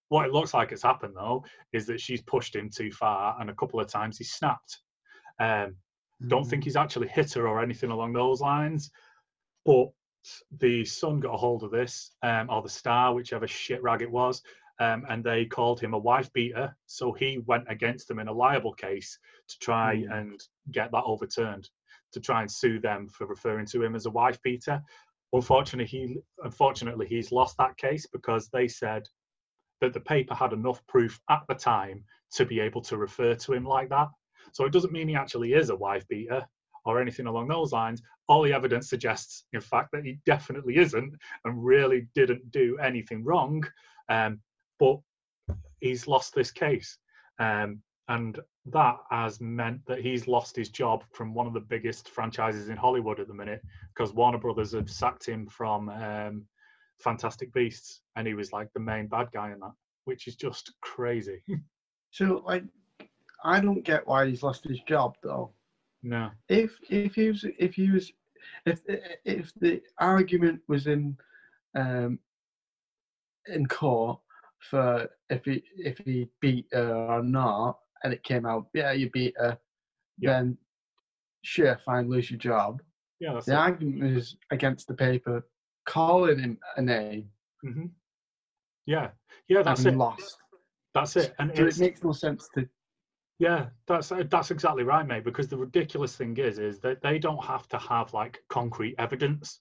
[0.08, 3.50] What it looks like has happened though is that she's pushed him too far, and
[3.50, 4.80] a couple of times he snapped.
[5.38, 5.76] Um,
[6.26, 8.90] don't think he's actually hit her or anything along those lines.
[9.64, 9.88] But
[10.58, 14.10] the Sun got a hold of this, um, or the Star, whichever shit rag it
[14.10, 14.42] was,
[14.78, 16.76] um, and they called him a wife beater.
[16.86, 20.18] So he went against them in a liable case to try Mm.
[20.18, 21.70] and get that overturned,
[22.12, 24.82] to try and sue them for referring to him as a wife beater.
[25.32, 29.08] Unfortunately, he unfortunately he's lost that case because they said
[29.80, 33.52] that the paper had enough proof at the time to be able to refer to
[33.52, 34.08] him like that.
[34.52, 36.46] So it doesn't mean he actually is a wife beater
[36.84, 38.02] or anything along those lines.
[38.28, 43.24] All the evidence suggests, in fact, that he definitely isn't and really didn't do anything
[43.24, 43.64] wrong.
[44.08, 44.40] Um,
[44.78, 44.98] but
[45.80, 46.98] he's lost this case.
[47.38, 52.08] Um, and that has meant that he's lost his job from one of the biggest
[52.08, 53.62] franchises in Hollywood at the minute
[53.94, 56.44] because Warner Brothers have sacked him from um,
[56.98, 59.72] Fantastic Beasts and he was like the main bad guy in that,
[60.04, 61.42] which is just crazy.
[62.12, 62.64] So like,
[63.44, 65.52] I don't get why he's lost his job though.
[66.02, 66.30] no.
[66.48, 68.12] If if he was if he was
[68.66, 68.80] if
[69.24, 71.16] if the argument was in
[71.76, 72.18] um
[73.46, 74.20] in court
[74.70, 79.10] for if he if he beat her or not, and it came out yeah you
[79.10, 79.58] beat her,
[80.18, 80.40] Yeah.
[80.40, 80.58] then
[81.42, 82.80] sure fine lose your job.
[83.20, 85.42] Yeah, that's The argument is against the paper
[85.86, 87.30] calling him a name
[87.62, 87.86] hmm
[88.86, 89.10] Yeah,
[89.48, 89.98] yeah, that's and it.
[89.98, 90.38] lost.
[90.94, 91.34] That's it.
[91.38, 92.66] And So it makes no sense to
[93.40, 95.24] yeah, that's that's exactly right, mate.
[95.24, 99.60] Because the ridiculous thing is, is that they don't have to have like concrete evidence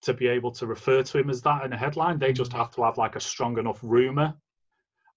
[0.00, 2.18] to be able to refer to him as that in a headline.
[2.18, 2.56] They just mm.
[2.56, 4.32] have to have like a strong enough rumor,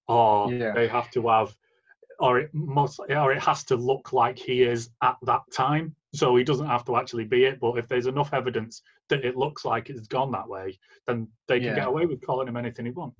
[0.09, 0.73] or Yeah.
[0.73, 1.55] they have to have,
[2.19, 5.95] or it must, or it has to look like he is at that time.
[6.13, 7.61] So he doesn't have to actually be it.
[7.61, 11.59] But if there's enough evidence that it looks like it's gone that way, then they
[11.59, 11.75] can Yeah.
[11.75, 13.17] get away with calling him anything he wants.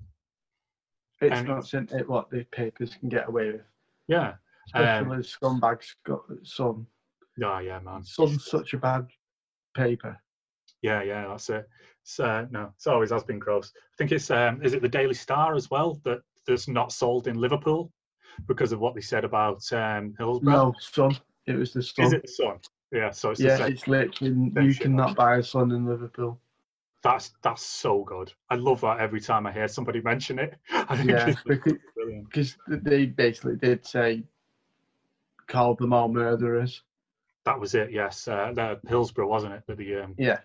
[1.20, 3.62] it's And- not it what the papers can get away with.
[4.08, 4.34] Yeah.
[4.74, 6.86] Especially Um, scumbags got Sun.
[7.42, 8.04] Oh yeah, man.
[8.04, 9.06] Sun's such a bad
[9.74, 10.18] paper.
[10.82, 11.68] Yeah, yeah, that's it.
[12.02, 13.72] So uh, no, it's always has been gross.
[13.74, 17.26] I think it's um, is it the Daily Star as well that that's not sold
[17.26, 17.92] in Liverpool
[18.46, 20.52] because of what they said about um, Hillsborough.
[20.52, 21.16] No, Sun.
[21.46, 22.06] It was the Sun.
[22.06, 22.58] Is it the Sun?
[22.92, 26.40] Yeah, so it's the yeah, it's literally you cannot buy a Sun in Liverpool.
[27.02, 28.32] That's that's so good.
[28.50, 30.56] I love that every time I hear somebody mention it.
[30.72, 31.78] I think Yeah, because
[32.24, 34.24] because they basically did say
[35.48, 36.82] called them all murderers.
[37.44, 37.90] That was it.
[37.90, 39.62] Yes, uh, the Hillsborough wasn't it?
[39.66, 40.38] That the um, Yeah,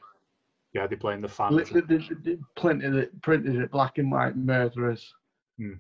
[0.74, 1.54] yeah they blamed the fans.
[1.54, 5.14] literally they, they printed it, printed it black and white murderers
[5.58, 5.74] Hmm.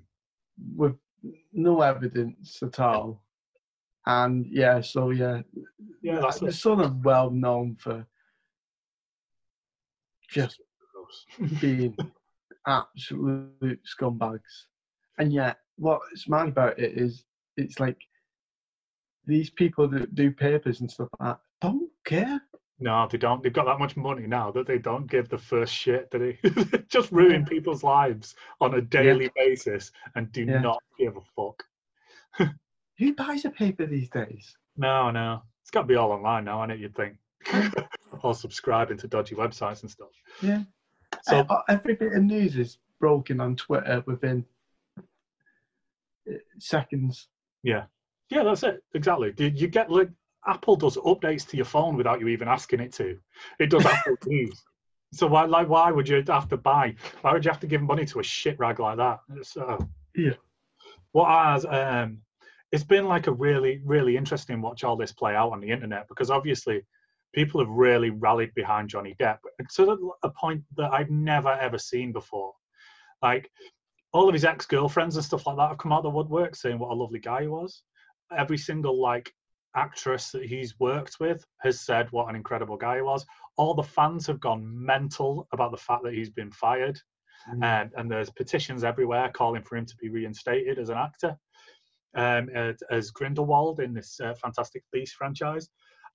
[0.75, 0.95] with
[1.53, 3.23] no evidence at all.
[4.05, 5.41] And yeah, so yeah,
[6.01, 6.53] Yeah, that's the it.
[6.53, 8.05] Sun are well known for
[10.29, 10.59] just
[11.61, 11.95] being
[12.67, 14.67] absolute scumbags.
[15.17, 17.97] And yet, what's mad about it is it's like
[19.25, 22.41] these people that do papers and stuff like that don't care.
[22.79, 23.41] No, they don't.
[23.41, 26.83] They've got that much money now that they don't give the first shit that they
[26.89, 30.59] just ruin people's lives on a daily basis and do Yeah.
[30.59, 31.63] not give a fuck.
[32.99, 34.55] Who buys a paper these days?
[34.75, 35.43] No, no.
[35.61, 36.79] It's got to be all online now, isn't it?
[36.79, 37.15] You'd think.
[38.23, 40.09] or subscribing to dodgy websites and stuff.
[40.41, 40.63] Yeah.
[41.23, 44.45] So, Uh, every bit of news is broken on Twitter within
[44.99, 47.27] uh, seconds.
[47.63, 47.83] yeah.
[48.29, 48.83] Yeah, that's it.
[48.93, 49.31] Exactly.
[49.31, 50.09] Did you get like
[50.47, 53.17] Apple does updates to your phone without you even asking it to?
[53.59, 54.63] It does Apple News.
[55.13, 56.95] So why, like, why would you have to buy?
[57.21, 59.19] Why would you have to give money to a shit rag like that?
[59.35, 59.77] It's, uh,
[60.15, 60.33] Yeah.
[61.11, 62.23] What has um,
[62.71, 66.07] it's been like a really, really interesting watch all this play out on the internet
[66.07, 66.81] because obviously
[67.33, 69.37] people have really rallied behind Johnny Depp
[69.75, 72.53] to a point that I've never ever seen before.
[73.21, 73.51] Like
[74.11, 76.55] all of his ex girlfriends and stuff like that have come out of the woodwork
[76.55, 77.83] saying what a lovely guy he was.
[78.37, 79.33] Every single like
[79.75, 83.25] actress that he's worked with has said what an incredible guy he was.
[83.57, 86.99] All the fans have gone mental about the fact that he's been fired,
[87.49, 87.63] Mm.
[87.63, 91.37] and, and there's petitions everywhere calling for him to be reinstated as an actor,
[92.15, 92.49] um,
[92.89, 95.67] as, Grindelwald in this uh, Fantastic Beast franchise.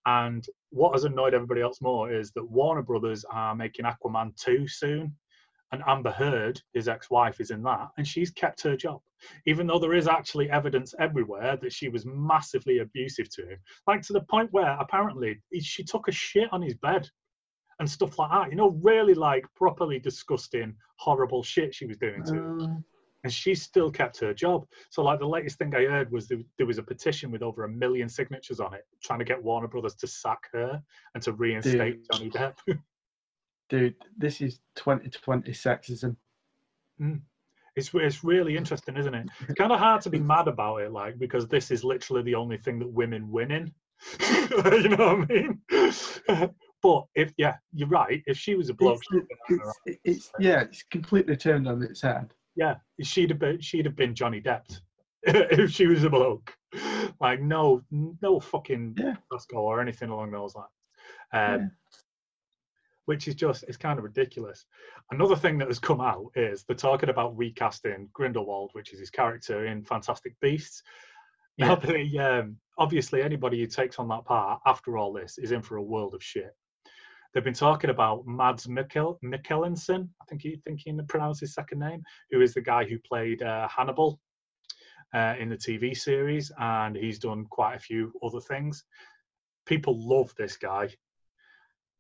[0.07, 4.67] And what has annoyed everybody else more is that Warner Brothers are making Aquaman 2
[4.69, 5.15] soon.
[5.73, 7.89] And Amber Heard, his ex wife, is in that.
[7.99, 9.01] And she's kept her job,
[9.47, 13.59] even though there is actually evidence everywhere that she was massively abusive to him.
[13.87, 17.09] Like to the point where apparently she took a shit on his bed
[17.79, 18.51] and stuff like that.
[18.51, 22.77] You know, really like properly disgusting, horrible shit she was doing to him Uh,
[23.25, 24.67] and she still kept her job.
[24.91, 27.65] So, like the latest thing I heard was there, there was a petition with over
[27.65, 30.81] a million signatures on it, trying to get Warner Brothers to sack her
[31.15, 32.07] and to reinstate Dude.
[32.13, 32.55] Johnny Depp.
[33.69, 36.17] dude, this is 2020 sexism.
[37.77, 39.29] it's it's really interesting, isn't it?
[39.43, 42.35] It's kind of hard to be mad about it, like because this is literally the
[42.35, 43.73] only thing that women win in.
[44.21, 45.61] you know what I mean?
[46.83, 48.23] but if yeah, you're right.
[48.27, 50.83] If she was a bloke, It's, she'd have been on her it's, it's, yeah, it's
[50.85, 52.33] completely turned on its head.
[52.57, 54.65] yeah, she'd have been she'd have been Johnny Depp
[55.23, 56.55] if she was a bloke.
[57.21, 59.17] Like no no fucking Yeah.
[59.53, 60.69] Or anything along those lines.
[61.33, 61.67] Um, Yeah.
[63.09, 64.67] Which is just it's kind of ridiculous.
[65.11, 69.09] Another thing that has come out is they're talking about recasting Grindelwald, which is his
[69.09, 70.83] character in Fantastic Beasts.
[71.57, 75.63] Now, the, um, obviously, anybody who takes on that part after all this is in
[75.63, 76.55] for a world of shit.
[77.33, 81.79] They've been talking about Mads Mikkel, Mikkelsen, I think he think he pronounced his second
[81.79, 84.21] name, who is the guy who played uh, Hannibal
[85.15, 88.85] uh, in the TV series, and he's done quite a few other things.
[89.65, 90.91] People love this guy,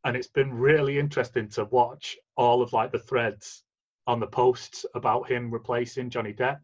[0.05, 3.65] and it's been really interesting to watch all of like the threads
[4.07, 6.61] on the posts about him replacing Johnny Depp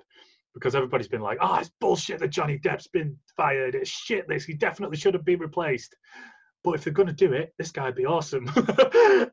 [0.54, 3.74] because everybody's been like, "Oh, it's bullshit that Johnny Depp's been fired.
[3.74, 4.28] It's shit.
[4.28, 5.94] This he definitely should have been replaced."
[6.62, 8.50] But if they're going to do it, this guy'd be awesome.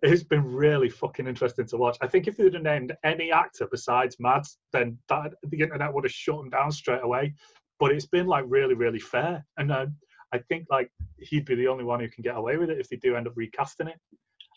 [0.03, 1.97] it's been really fucking interesting to watch.
[2.01, 6.03] I think if they'd have named any actor besides Mads, then that, the internet would
[6.03, 7.33] have shut him down straight away.
[7.79, 9.85] But it's been like really, really fair, and uh,
[10.33, 12.89] I think like he'd be the only one who can get away with it if
[12.89, 13.99] they do end up recasting it.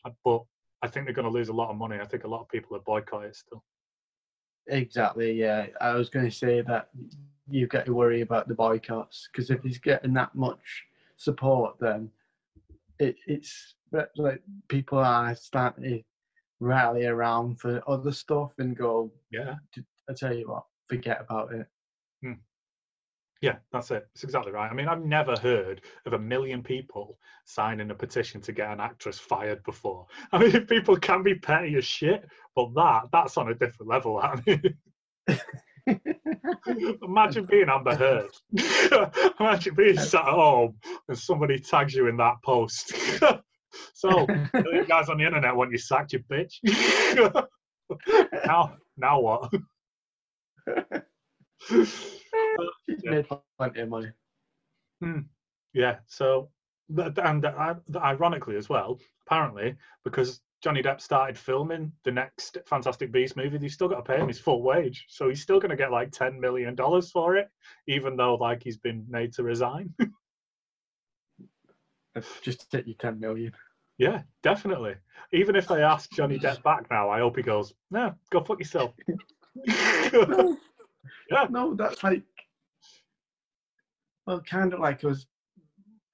[0.04, 0.44] Uh, But
[0.82, 1.98] I think they're going to lose a lot of money.
[2.00, 3.64] I think a lot of people are boycott it still.
[4.68, 5.66] Exactly, yeah.
[5.80, 6.88] I was going to say that
[7.48, 10.84] you've got to worry about the boycotts because if he's getting that much
[11.16, 12.10] support, then
[12.98, 13.74] it, it's
[14.16, 16.02] like people are starting to
[16.60, 19.54] rally around for other stuff and go, Yeah.
[20.08, 21.66] I tell you what, forget about it.
[23.44, 24.08] Yeah, that's it.
[24.14, 24.70] It's exactly right.
[24.70, 28.80] I mean, I've never heard of a million people signing a petition to get an
[28.80, 30.06] actress fired before.
[30.32, 32.26] I mean, people can be petty as shit,
[32.56, 34.16] but that that's on a different level.
[34.16, 34.62] I mean,
[37.02, 38.30] imagine being Amber Heard.
[39.38, 40.76] imagine being sat at home
[41.08, 42.94] and somebody tags you in that post.
[43.92, 44.26] so,
[44.72, 46.54] you guys on the internet want you sacked, you bitch.
[48.46, 49.52] now, now what?
[53.04, 53.26] Made
[53.58, 54.10] plenty of money.
[55.72, 55.96] Yeah.
[56.06, 56.50] So,
[56.96, 63.36] and uh, ironically as well, apparently, because Johnny Depp started filming the next Fantastic Beast
[63.36, 65.04] movie, they've still got to pay him his full wage.
[65.08, 67.48] So he's still going to get like ten million dollars for it,
[67.86, 69.92] even though like he's been made to resign.
[72.42, 73.52] Just take you 10 million.
[73.98, 74.94] yeah, definitely.
[75.32, 78.60] Even if they ask Johnny Depp back now, I hope he goes, "No, go fuck
[78.60, 78.92] yourself."
[81.30, 81.46] Yeah.
[81.50, 82.22] no, that's like,
[84.26, 85.26] well, kind of like us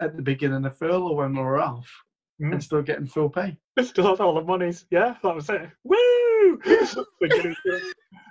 [0.00, 1.88] at the beginning of furlough when we were off
[2.40, 2.52] Mm.
[2.52, 3.54] and still getting full pay.
[3.82, 4.86] Still have all the monies.
[4.90, 5.68] Yeah, that was it.
[5.84, 6.58] Woo!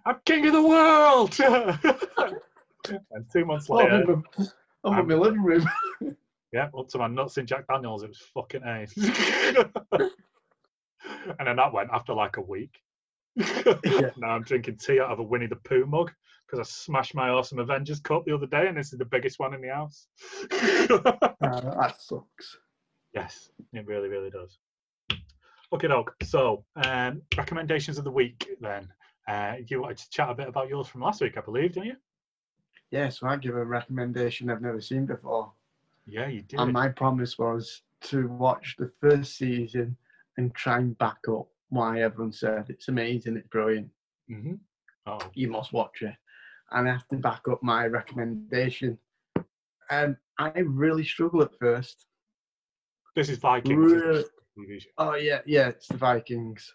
[0.03, 1.39] I'm king of the world.
[3.11, 4.45] and two months Oh, later, I'm, in my,
[4.83, 5.69] I'm in my living room.
[6.51, 8.01] yeah, up to my nuts in Jack Daniels.
[8.01, 8.97] It was fucking ace.
[8.97, 10.09] and
[11.47, 12.79] then that went after like a week.
[14.17, 16.11] Now I'm drinking tea out of a Winnie the Pooh mug
[16.45, 19.39] because I smashed my awesome Avengers cup the other day, and this is the biggest
[19.39, 20.07] one in the house.
[20.51, 22.57] Ah, that sucks.
[23.13, 24.57] Yes, it really, really does.
[25.71, 26.15] Okay, doke.
[26.23, 28.87] So, um, recommendations of the week then.
[29.27, 31.89] Uh, you wanted to chat a bit about yours from last week, I believe, didn't
[31.89, 31.95] you?
[32.89, 35.51] Yeah, so I give a recommendation I've never seen before.
[36.07, 36.59] Yeah, you did.
[36.59, 39.95] And my promise was to watch the first season
[40.37, 43.89] and try and back up why everyone said it's amazing, it's brilliant,
[44.29, 44.53] hmm
[45.07, 46.15] Oh, you must watch it.
[46.71, 48.97] And I have to back up my recommendation.
[49.89, 52.05] Um, I really struggle at first.
[53.15, 53.77] this is Vikings.
[53.77, 54.19] Really?
[54.19, 54.25] it?
[54.57, 54.89] TV show.
[54.97, 56.73] Oh yeah, yeah, it's the Vikings.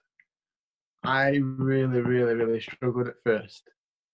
[1.04, 3.70] I really, really, really struggled at first.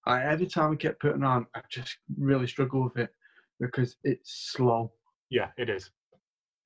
[0.06, 3.10] I, every time I kept putting on, I just really struggled with it
[3.60, 4.92] because it's slow.
[5.30, 5.90] Yeah, it is.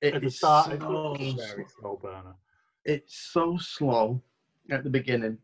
[0.01, 2.35] It At the is start, so, it's a very slow burner.
[2.85, 4.21] It's so slow
[4.71, 5.37] at the beginning.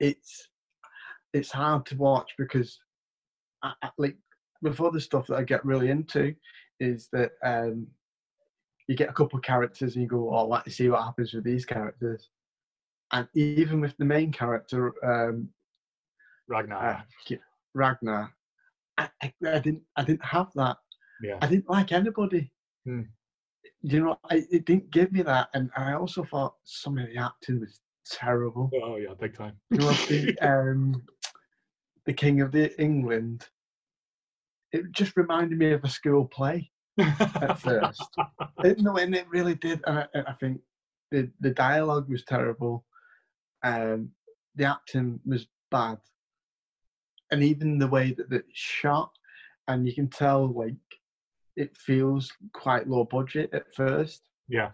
[0.00, 0.48] It's
[1.32, 2.78] it's hard to watch because,
[3.62, 4.16] I, I, like,
[4.62, 6.34] before the stuff that I get really into
[6.78, 7.86] is that um,
[8.88, 11.32] you get a couple of characters and you go, "Oh, like to see what happens
[11.32, 12.28] with these characters."
[13.12, 15.48] And even with the main character, um,
[16.48, 17.06] Ragnar.
[17.30, 17.36] uh,
[17.74, 18.32] Ragnar,
[18.98, 20.76] I, I, I didn't I didn't have that.
[21.22, 21.38] yeah.
[21.40, 22.50] I didn't like anybody.
[22.84, 23.02] Hmm.
[23.82, 27.16] You know, I, it didn't give me that, and I also thought some of the
[27.18, 28.70] acting was terrible.
[28.82, 29.56] Oh yeah, big time.
[29.70, 31.02] You know, the um,
[32.06, 33.46] the King of the England.
[34.72, 38.02] It just reminded me of a school play at first.
[38.64, 39.80] It, no, and it really did.
[39.86, 40.60] And I, I think
[41.10, 42.84] the the dialogue was terrible.
[43.62, 44.10] Um,
[44.56, 45.98] the acting was bad,
[47.30, 49.10] and even the way that it's shot,
[49.68, 50.74] and you can tell like
[51.56, 54.70] it feels quite low budget at first, yeah.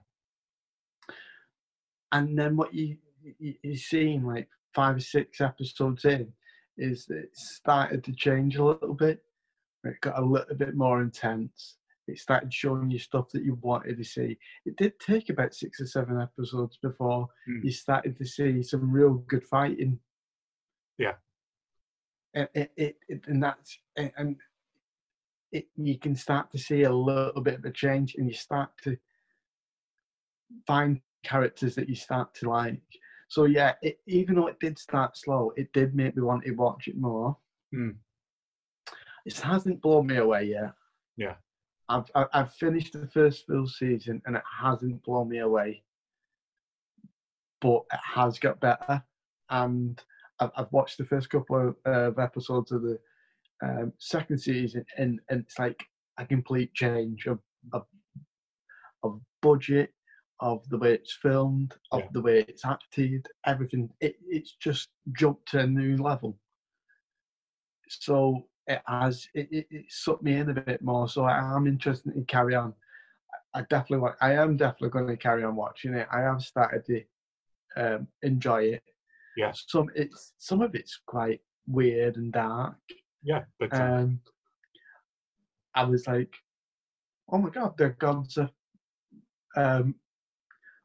[2.12, 2.96] and then what you
[3.38, 6.32] you, you seeing like five or six episodes in
[6.78, 9.22] is that it started to change a little bit.
[9.84, 11.76] It got a little bit more intense.
[12.08, 14.38] It started showing you stuff that you wanted to see.
[14.64, 17.60] It did take about six or seven episodes before Hmm.
[17.62, 20.00] you started to see some real good fighting.
[20.98, 21.14] Yeah.
[22.34, 24.36] And it, it, it and that's and
[25.52, 28.70] it, you can start to see a little bit of a change, and you start
[28.84, 28.96] to
[30.66, 32.80] find characters that you start to like.
[33.28, 36.52] So yeah, it, even though it did start slow, it did make me want to
[36.52, 37.36] watch it more.
[37.72, 37.90] Hmm.
[39.24, 40.72] It hasn't blown me away yet.
[41.16, 41.34] Yeah.
[41.88, 45.82] I've I've finished the first full season and it hasn't blown me away,
[47.60, 49.02] but it has got better.
[49.50, 50.00] And
[50.38, 52.98] I've, I've watched the first couple of, of episodes of the
[53.62, 55.80] um, second season, and, and it's like
[56.18, 57.38] a complete change of
[57.72, 57.82] of,
[59.02, 59.90] of budget,
[60.40, 62.08] of the way it's filmed, of Yeah.
[62.12, 63.88] the way it's acted, everything.
[64.00, 66.38] It, it's just jumped to a new level.
[67.88, 71.08] So it has it, it, it sucked me in a bit more.
[71.08, 72.72] So I am interested in carry on.
[73.54, 74.16] I definitely want.
[74.20, 76.06] I am definitely going to carry on watching it.
[76.12, 77.02] I have started to
[77.76, 78.82] um, enjoy it.
[79.36, 79.52] Yeah.
[79.68, 82.76] Some it's some of it's quite weird and dark.
[83.22, 83.74] Yeah, big.
[83.74, 84.20] Um,
[85.74, 86.34] I was like,
[87.30, 88.50] oh my god, the gods are
[89.56, 89.94] um,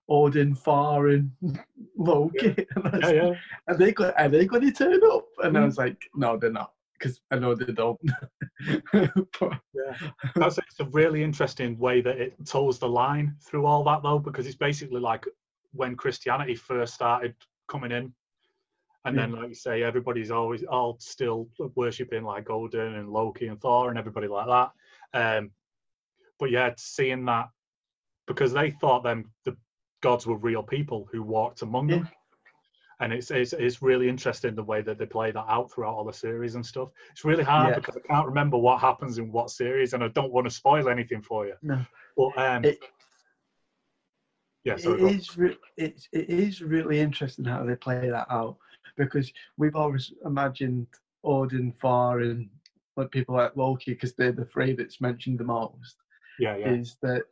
[0.08, 1.32] Odin, and
[1.98, 2.56] Loki.
[2.76, 3.34] And I was yeah, yeah.
[3.68, 4.14] are they going?
[4.18, 5.26] Are they going to turn up?
[5.44, 5.66] And I Mm.
[5.66, 8.00] was like, no, they're not, because I know they don't.
[8.92, 13.84] but, Yeah, that's it's a really interesting way that it toes the line through all
[13.86, 15.26] that though, because it's basically like
[15.72, 17.36] when Christianity first started
[17.68, 18.14] coming in,
[19.06, 23.62] and then like you say, everybody's always all still worshiping like Odin and Loki and
[23.62, 24.72] Thor and everybody like that.
[25.14, 25.52] Um,
[26.40, 27.50] but yeah, seeing that
[28.28, 29.56] because they thought them the
[30.02, 32.10] gods were real people who walked among them.
[33.02, 36.06] And it's, it's it's really interesting the way that they play that out throughout all
[36.06, 36.90] the series and stuff.
[37.12, 37.76] It's really hard Yeah.
[37.80, 40.88] because I can't remember what happens in what series, and I don't want to spoil
[40.88, 41.56] anything for you.
[41.62, 41.86] no,
[42.16, 42.80] But um, it,
[44.64, 48.56] yeah, sorry, it is re- it's it is really interesting how they play that out
[48.98, 50.88] because we've always imagined
[51.24, 52.50] Odin, Thor, and
[52.98, 55.96] like people like Loki because they're the three that's mentioned the most.
[56.40, 57.24] yeah, yeah, Is that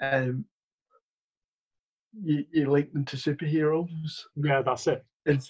[0.00, 0.44] um,
[2.22, 4.62] you, you link them to superheroes yeah.
[4.62, 5.04] That's it.
[5.26, 5.40] and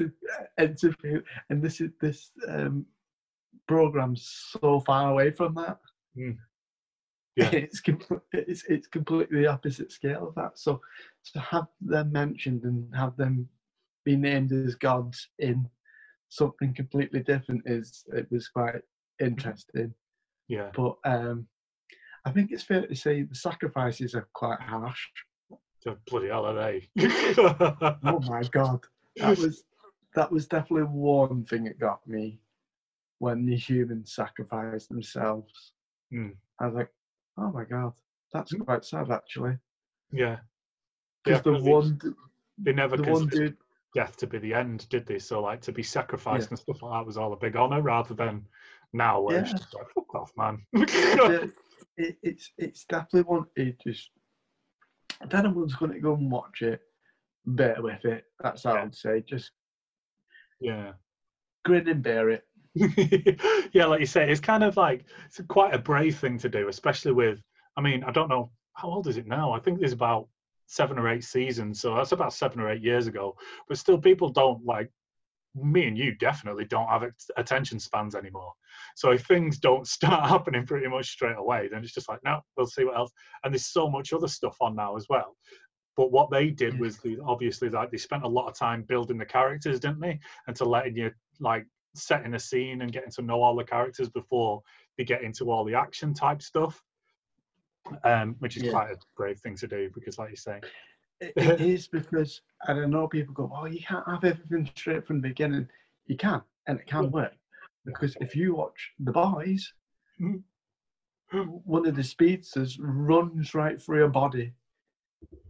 [0.58, 0.78] and
[1.50, 2.86] and this is this um,
[3.68, 5.78] program's so far away from that.
[6.16, 6.36] Mm.
[7.36, 7.50] Yeah.
[7.50, 7.82] it's,
[8.32, 10.56] it's it's completely the opposite scale of that.
[10.56, 10.80] So
[11.32, 13.48] to have them mentioned and have them
[14.04, 15.68] be named as gods in
[16.28, 18.82] something completely different is it was quite
[19.20, 19.94] interesting.
[20.48, 21.46] Yeah, But um,
[22.26, 25.00] I think it's fair to say the sacrifices are quite harsh.
[25.80, 26.88] So bloody hell are they?
[28.04, 28.80] Oh my god,
[29.16, 29.64] that was
[30.14, 32.40] that was definitely one thing that got me
[33.18, 35.72] when the humans sacrificed themselves.
[36.10, 36.30] Hmm.
[36.60, 36.90] I was like,
[37.38, 37.92] oh my god,
[38.32, 39.58] that's quite sad actually.
[40.12, 40.38] yeah.
[41.24, 42.00] Because Yeah, the one,
[42.58, 43.56] They never the one considered dude,
[43.94, 45.18] death to be the end, did they?
[45.18, 46.50] So like to be sacrificed Yeah.
[46.50, 48.46] and stuff like that was all a big honor, rather than
[48.92, 50.64] now where it's just like fuck off, man.
[50.72, 53.44] it, it's it's definitely one.
[53.56, 54.10] It just
[55.22, 56.80] if anyone's going to go and watch it,
[57.46, 58.24] bear with it.
[58.40, 58.82] That's all Yeah.
[58.82, 59.22] I'd say.
[59.26, 59.52] Just
[60.60, 60.92] yeah.
[61.64, 62.44] grin and bear it.
[63.72, 66.68] yeah, like you say, it's kind of like it's quite a brave thing to do,
[66.68, 67.38] especially with.
[67.76, 69.52] I mean, I don't know how old is it now.
[69.52, 70.28] I think there's about
[70.66, 73.36] seven or eight seasons, so that's about seven or eight years ago.
[73.68, 74.90] But still, people don't like
[75.54, 77.04] me and you definitely don't have
[77.36, 78.52] attention spans anymore.
[78.96, 82.40] So if things don't start happening pretty much straight away, then it's just like, no,
[82.56, 83.12] we'll see what else.
[83.44, 85.36] And there's so much other stuff on now as well.
[85.96, 89.16] But what they did was the, obviously like they spent a lot of time building
[89.16, 90.18] the characters, didn't they?
[90.48, 94.08] And to letting you like setting a scene and getting to know all the characters
[94.08, 94.60] before
[94.98, 96.82] they get into all the action type stuff.
[98.02, 98.70] Um, which is yeah.
[98.70, 100.60] quite a brave thing to do because, like you say,
[101.20, 105.06] it, it is because I don't know people go, oh, you can't have everything straight
[105.06, 105.68] from the beginning.
[106.06, 107.34] You can, and it can work
[107.84, 109.72] because if you watch The Boys,
[110.20, 111.38] mm-hmm.
[111.38, 114.52] one of the speedsters runs right through a body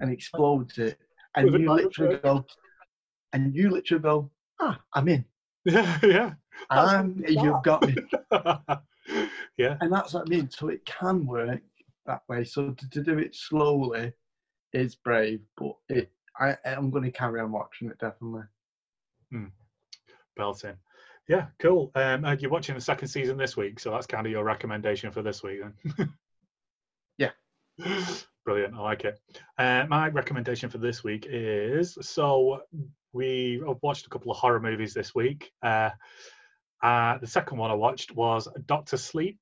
[0.00, 0.98] and explodes it,
[1.36, 2.44] and you literally go,
[3.32, 4.30] and you literally go,
[4.60, 5.24] ah, I'm in.
[5.66, 6.30] Yeah, yeah.
[6.68, 7.96] And you've got me.
[9.56, 9.78] yeah.
[9.80, 10.50] And that's what I mean.
[10.50, 11.62] So it can work
[12.06, 12.44] that way.
[12.44, 14.12] So to, to do it slowly
[14.72, 18.42] is brave, but it I I'm going to carry on watching it definitely.
[19.30, 19.46] Hmm.
[20.36, 20.76] Belting.
[21.28, 21.90] Yeah, cool.
[21.94, 25.22] Um, you're watching the second season this week, so that's kind of your recommendation for
[25.22, 26.12] this week, then.
[27.18, 27.30] yeah.
[28.44, 28.74] Brilliant.
[28.74, 29.18] I like it.
[29.56, 32.60] Uh, my recommendation for this week is so
[33.14, 35.50] we watched a couple of horror movies this week.
[35.62, 35.90] Uh,
[36.82, 39.38] uh, the second one I watched was Doctor Sleep,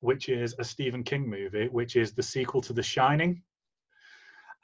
[0.00, 3.42] which is a Stephen King movie, which is the sequel to The Shining.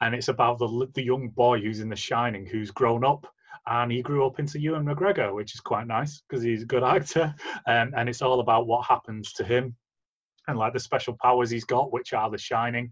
[0.01, 3.25] And it's about the the young boy who's in The Shining, who's grown up,
[3.65, 6.83] and he grew up into Ewan McGregor, which is quite nice because he's a good
[6.83, 7.33] actor,
[7.65, 9.75] um, and it's all about what happens to him,
[10.47, 12.91] and like the special powers he's got, which are The Shining,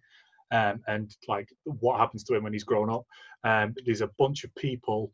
[0.52, 3.06] um, and like what happens to him when he's grown up.
[3.44, 5.12] Um, there's a bunch of people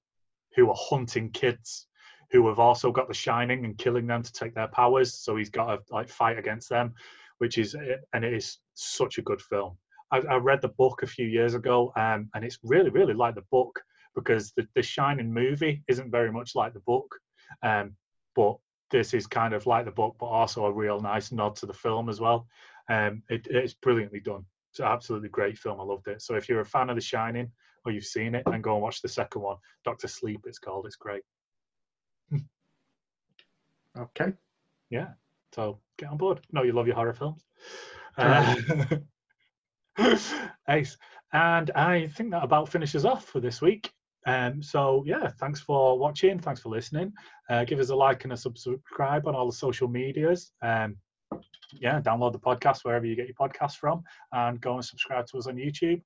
[0.55, 1.87] who are hunting kids
[2.31, 5.49] who have also got The Shining and killing them to take their powers, so he's
[5.49, 6.93] got to like fight against them,
[7.41, 7.75] which is
[8.13, 9.75] and it is such a good film.
[10.11, 13.33] I, I read the book a few years ago, um, and it's really, really like
[13.33, 13.81] the book
[14.13, 17.15] because the, the Shining movie isn't very much like the book,
[17.63, 17.95] um,
[18.35, 18.57] but
[18.91, 21.73] this is kind of like the book, but also a real nice nod to the
[21.73, 22.45] film as well.
[22.89, 24.45] Um, it, it's brilliantly done.
[24.69, 25.81] It's an absolutely great film.
[25.81, 26.21] I loved it.
[26.21, 27.49] So if you're a fan of The Shining
[27.85, 30.41] or you've seen it, then go and watch the second one, Doctor Sleep.
[30.45, 30.85] It's called.
[30.85, 31.23] It's great.
[33.97, 34.33] okay.
[34.91, 35.07] Yeah.
[35.53, 36.41] So get on board.
[36.51, 37.43] No, you love your horror films.
[38.17, 38.55] Uh,
[40.69, 40.97] Ace.
[41.33, 43.91] And I think that about finishes off for this week.
[44.27, 46.39] Um, so yeah, thanks for watching.
[46.39, 47.13] Thanks for listening.
[47.49, 50.51] Uh, give us a like and a subscribe on all the social medias.
[50.61, 50.97] Um,
[51.73, 55.37] yeah, download the podcast wherever you get your podcast from, and go and subscribe to
[55.37, 56.01] us on YouTube.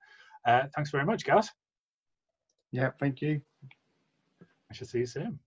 [0.46, 1.50] Uh, thanks very much, guys.
[2.72, 3.42] Yeah, thank you.
[4.70, 5.40] I shall see you soon.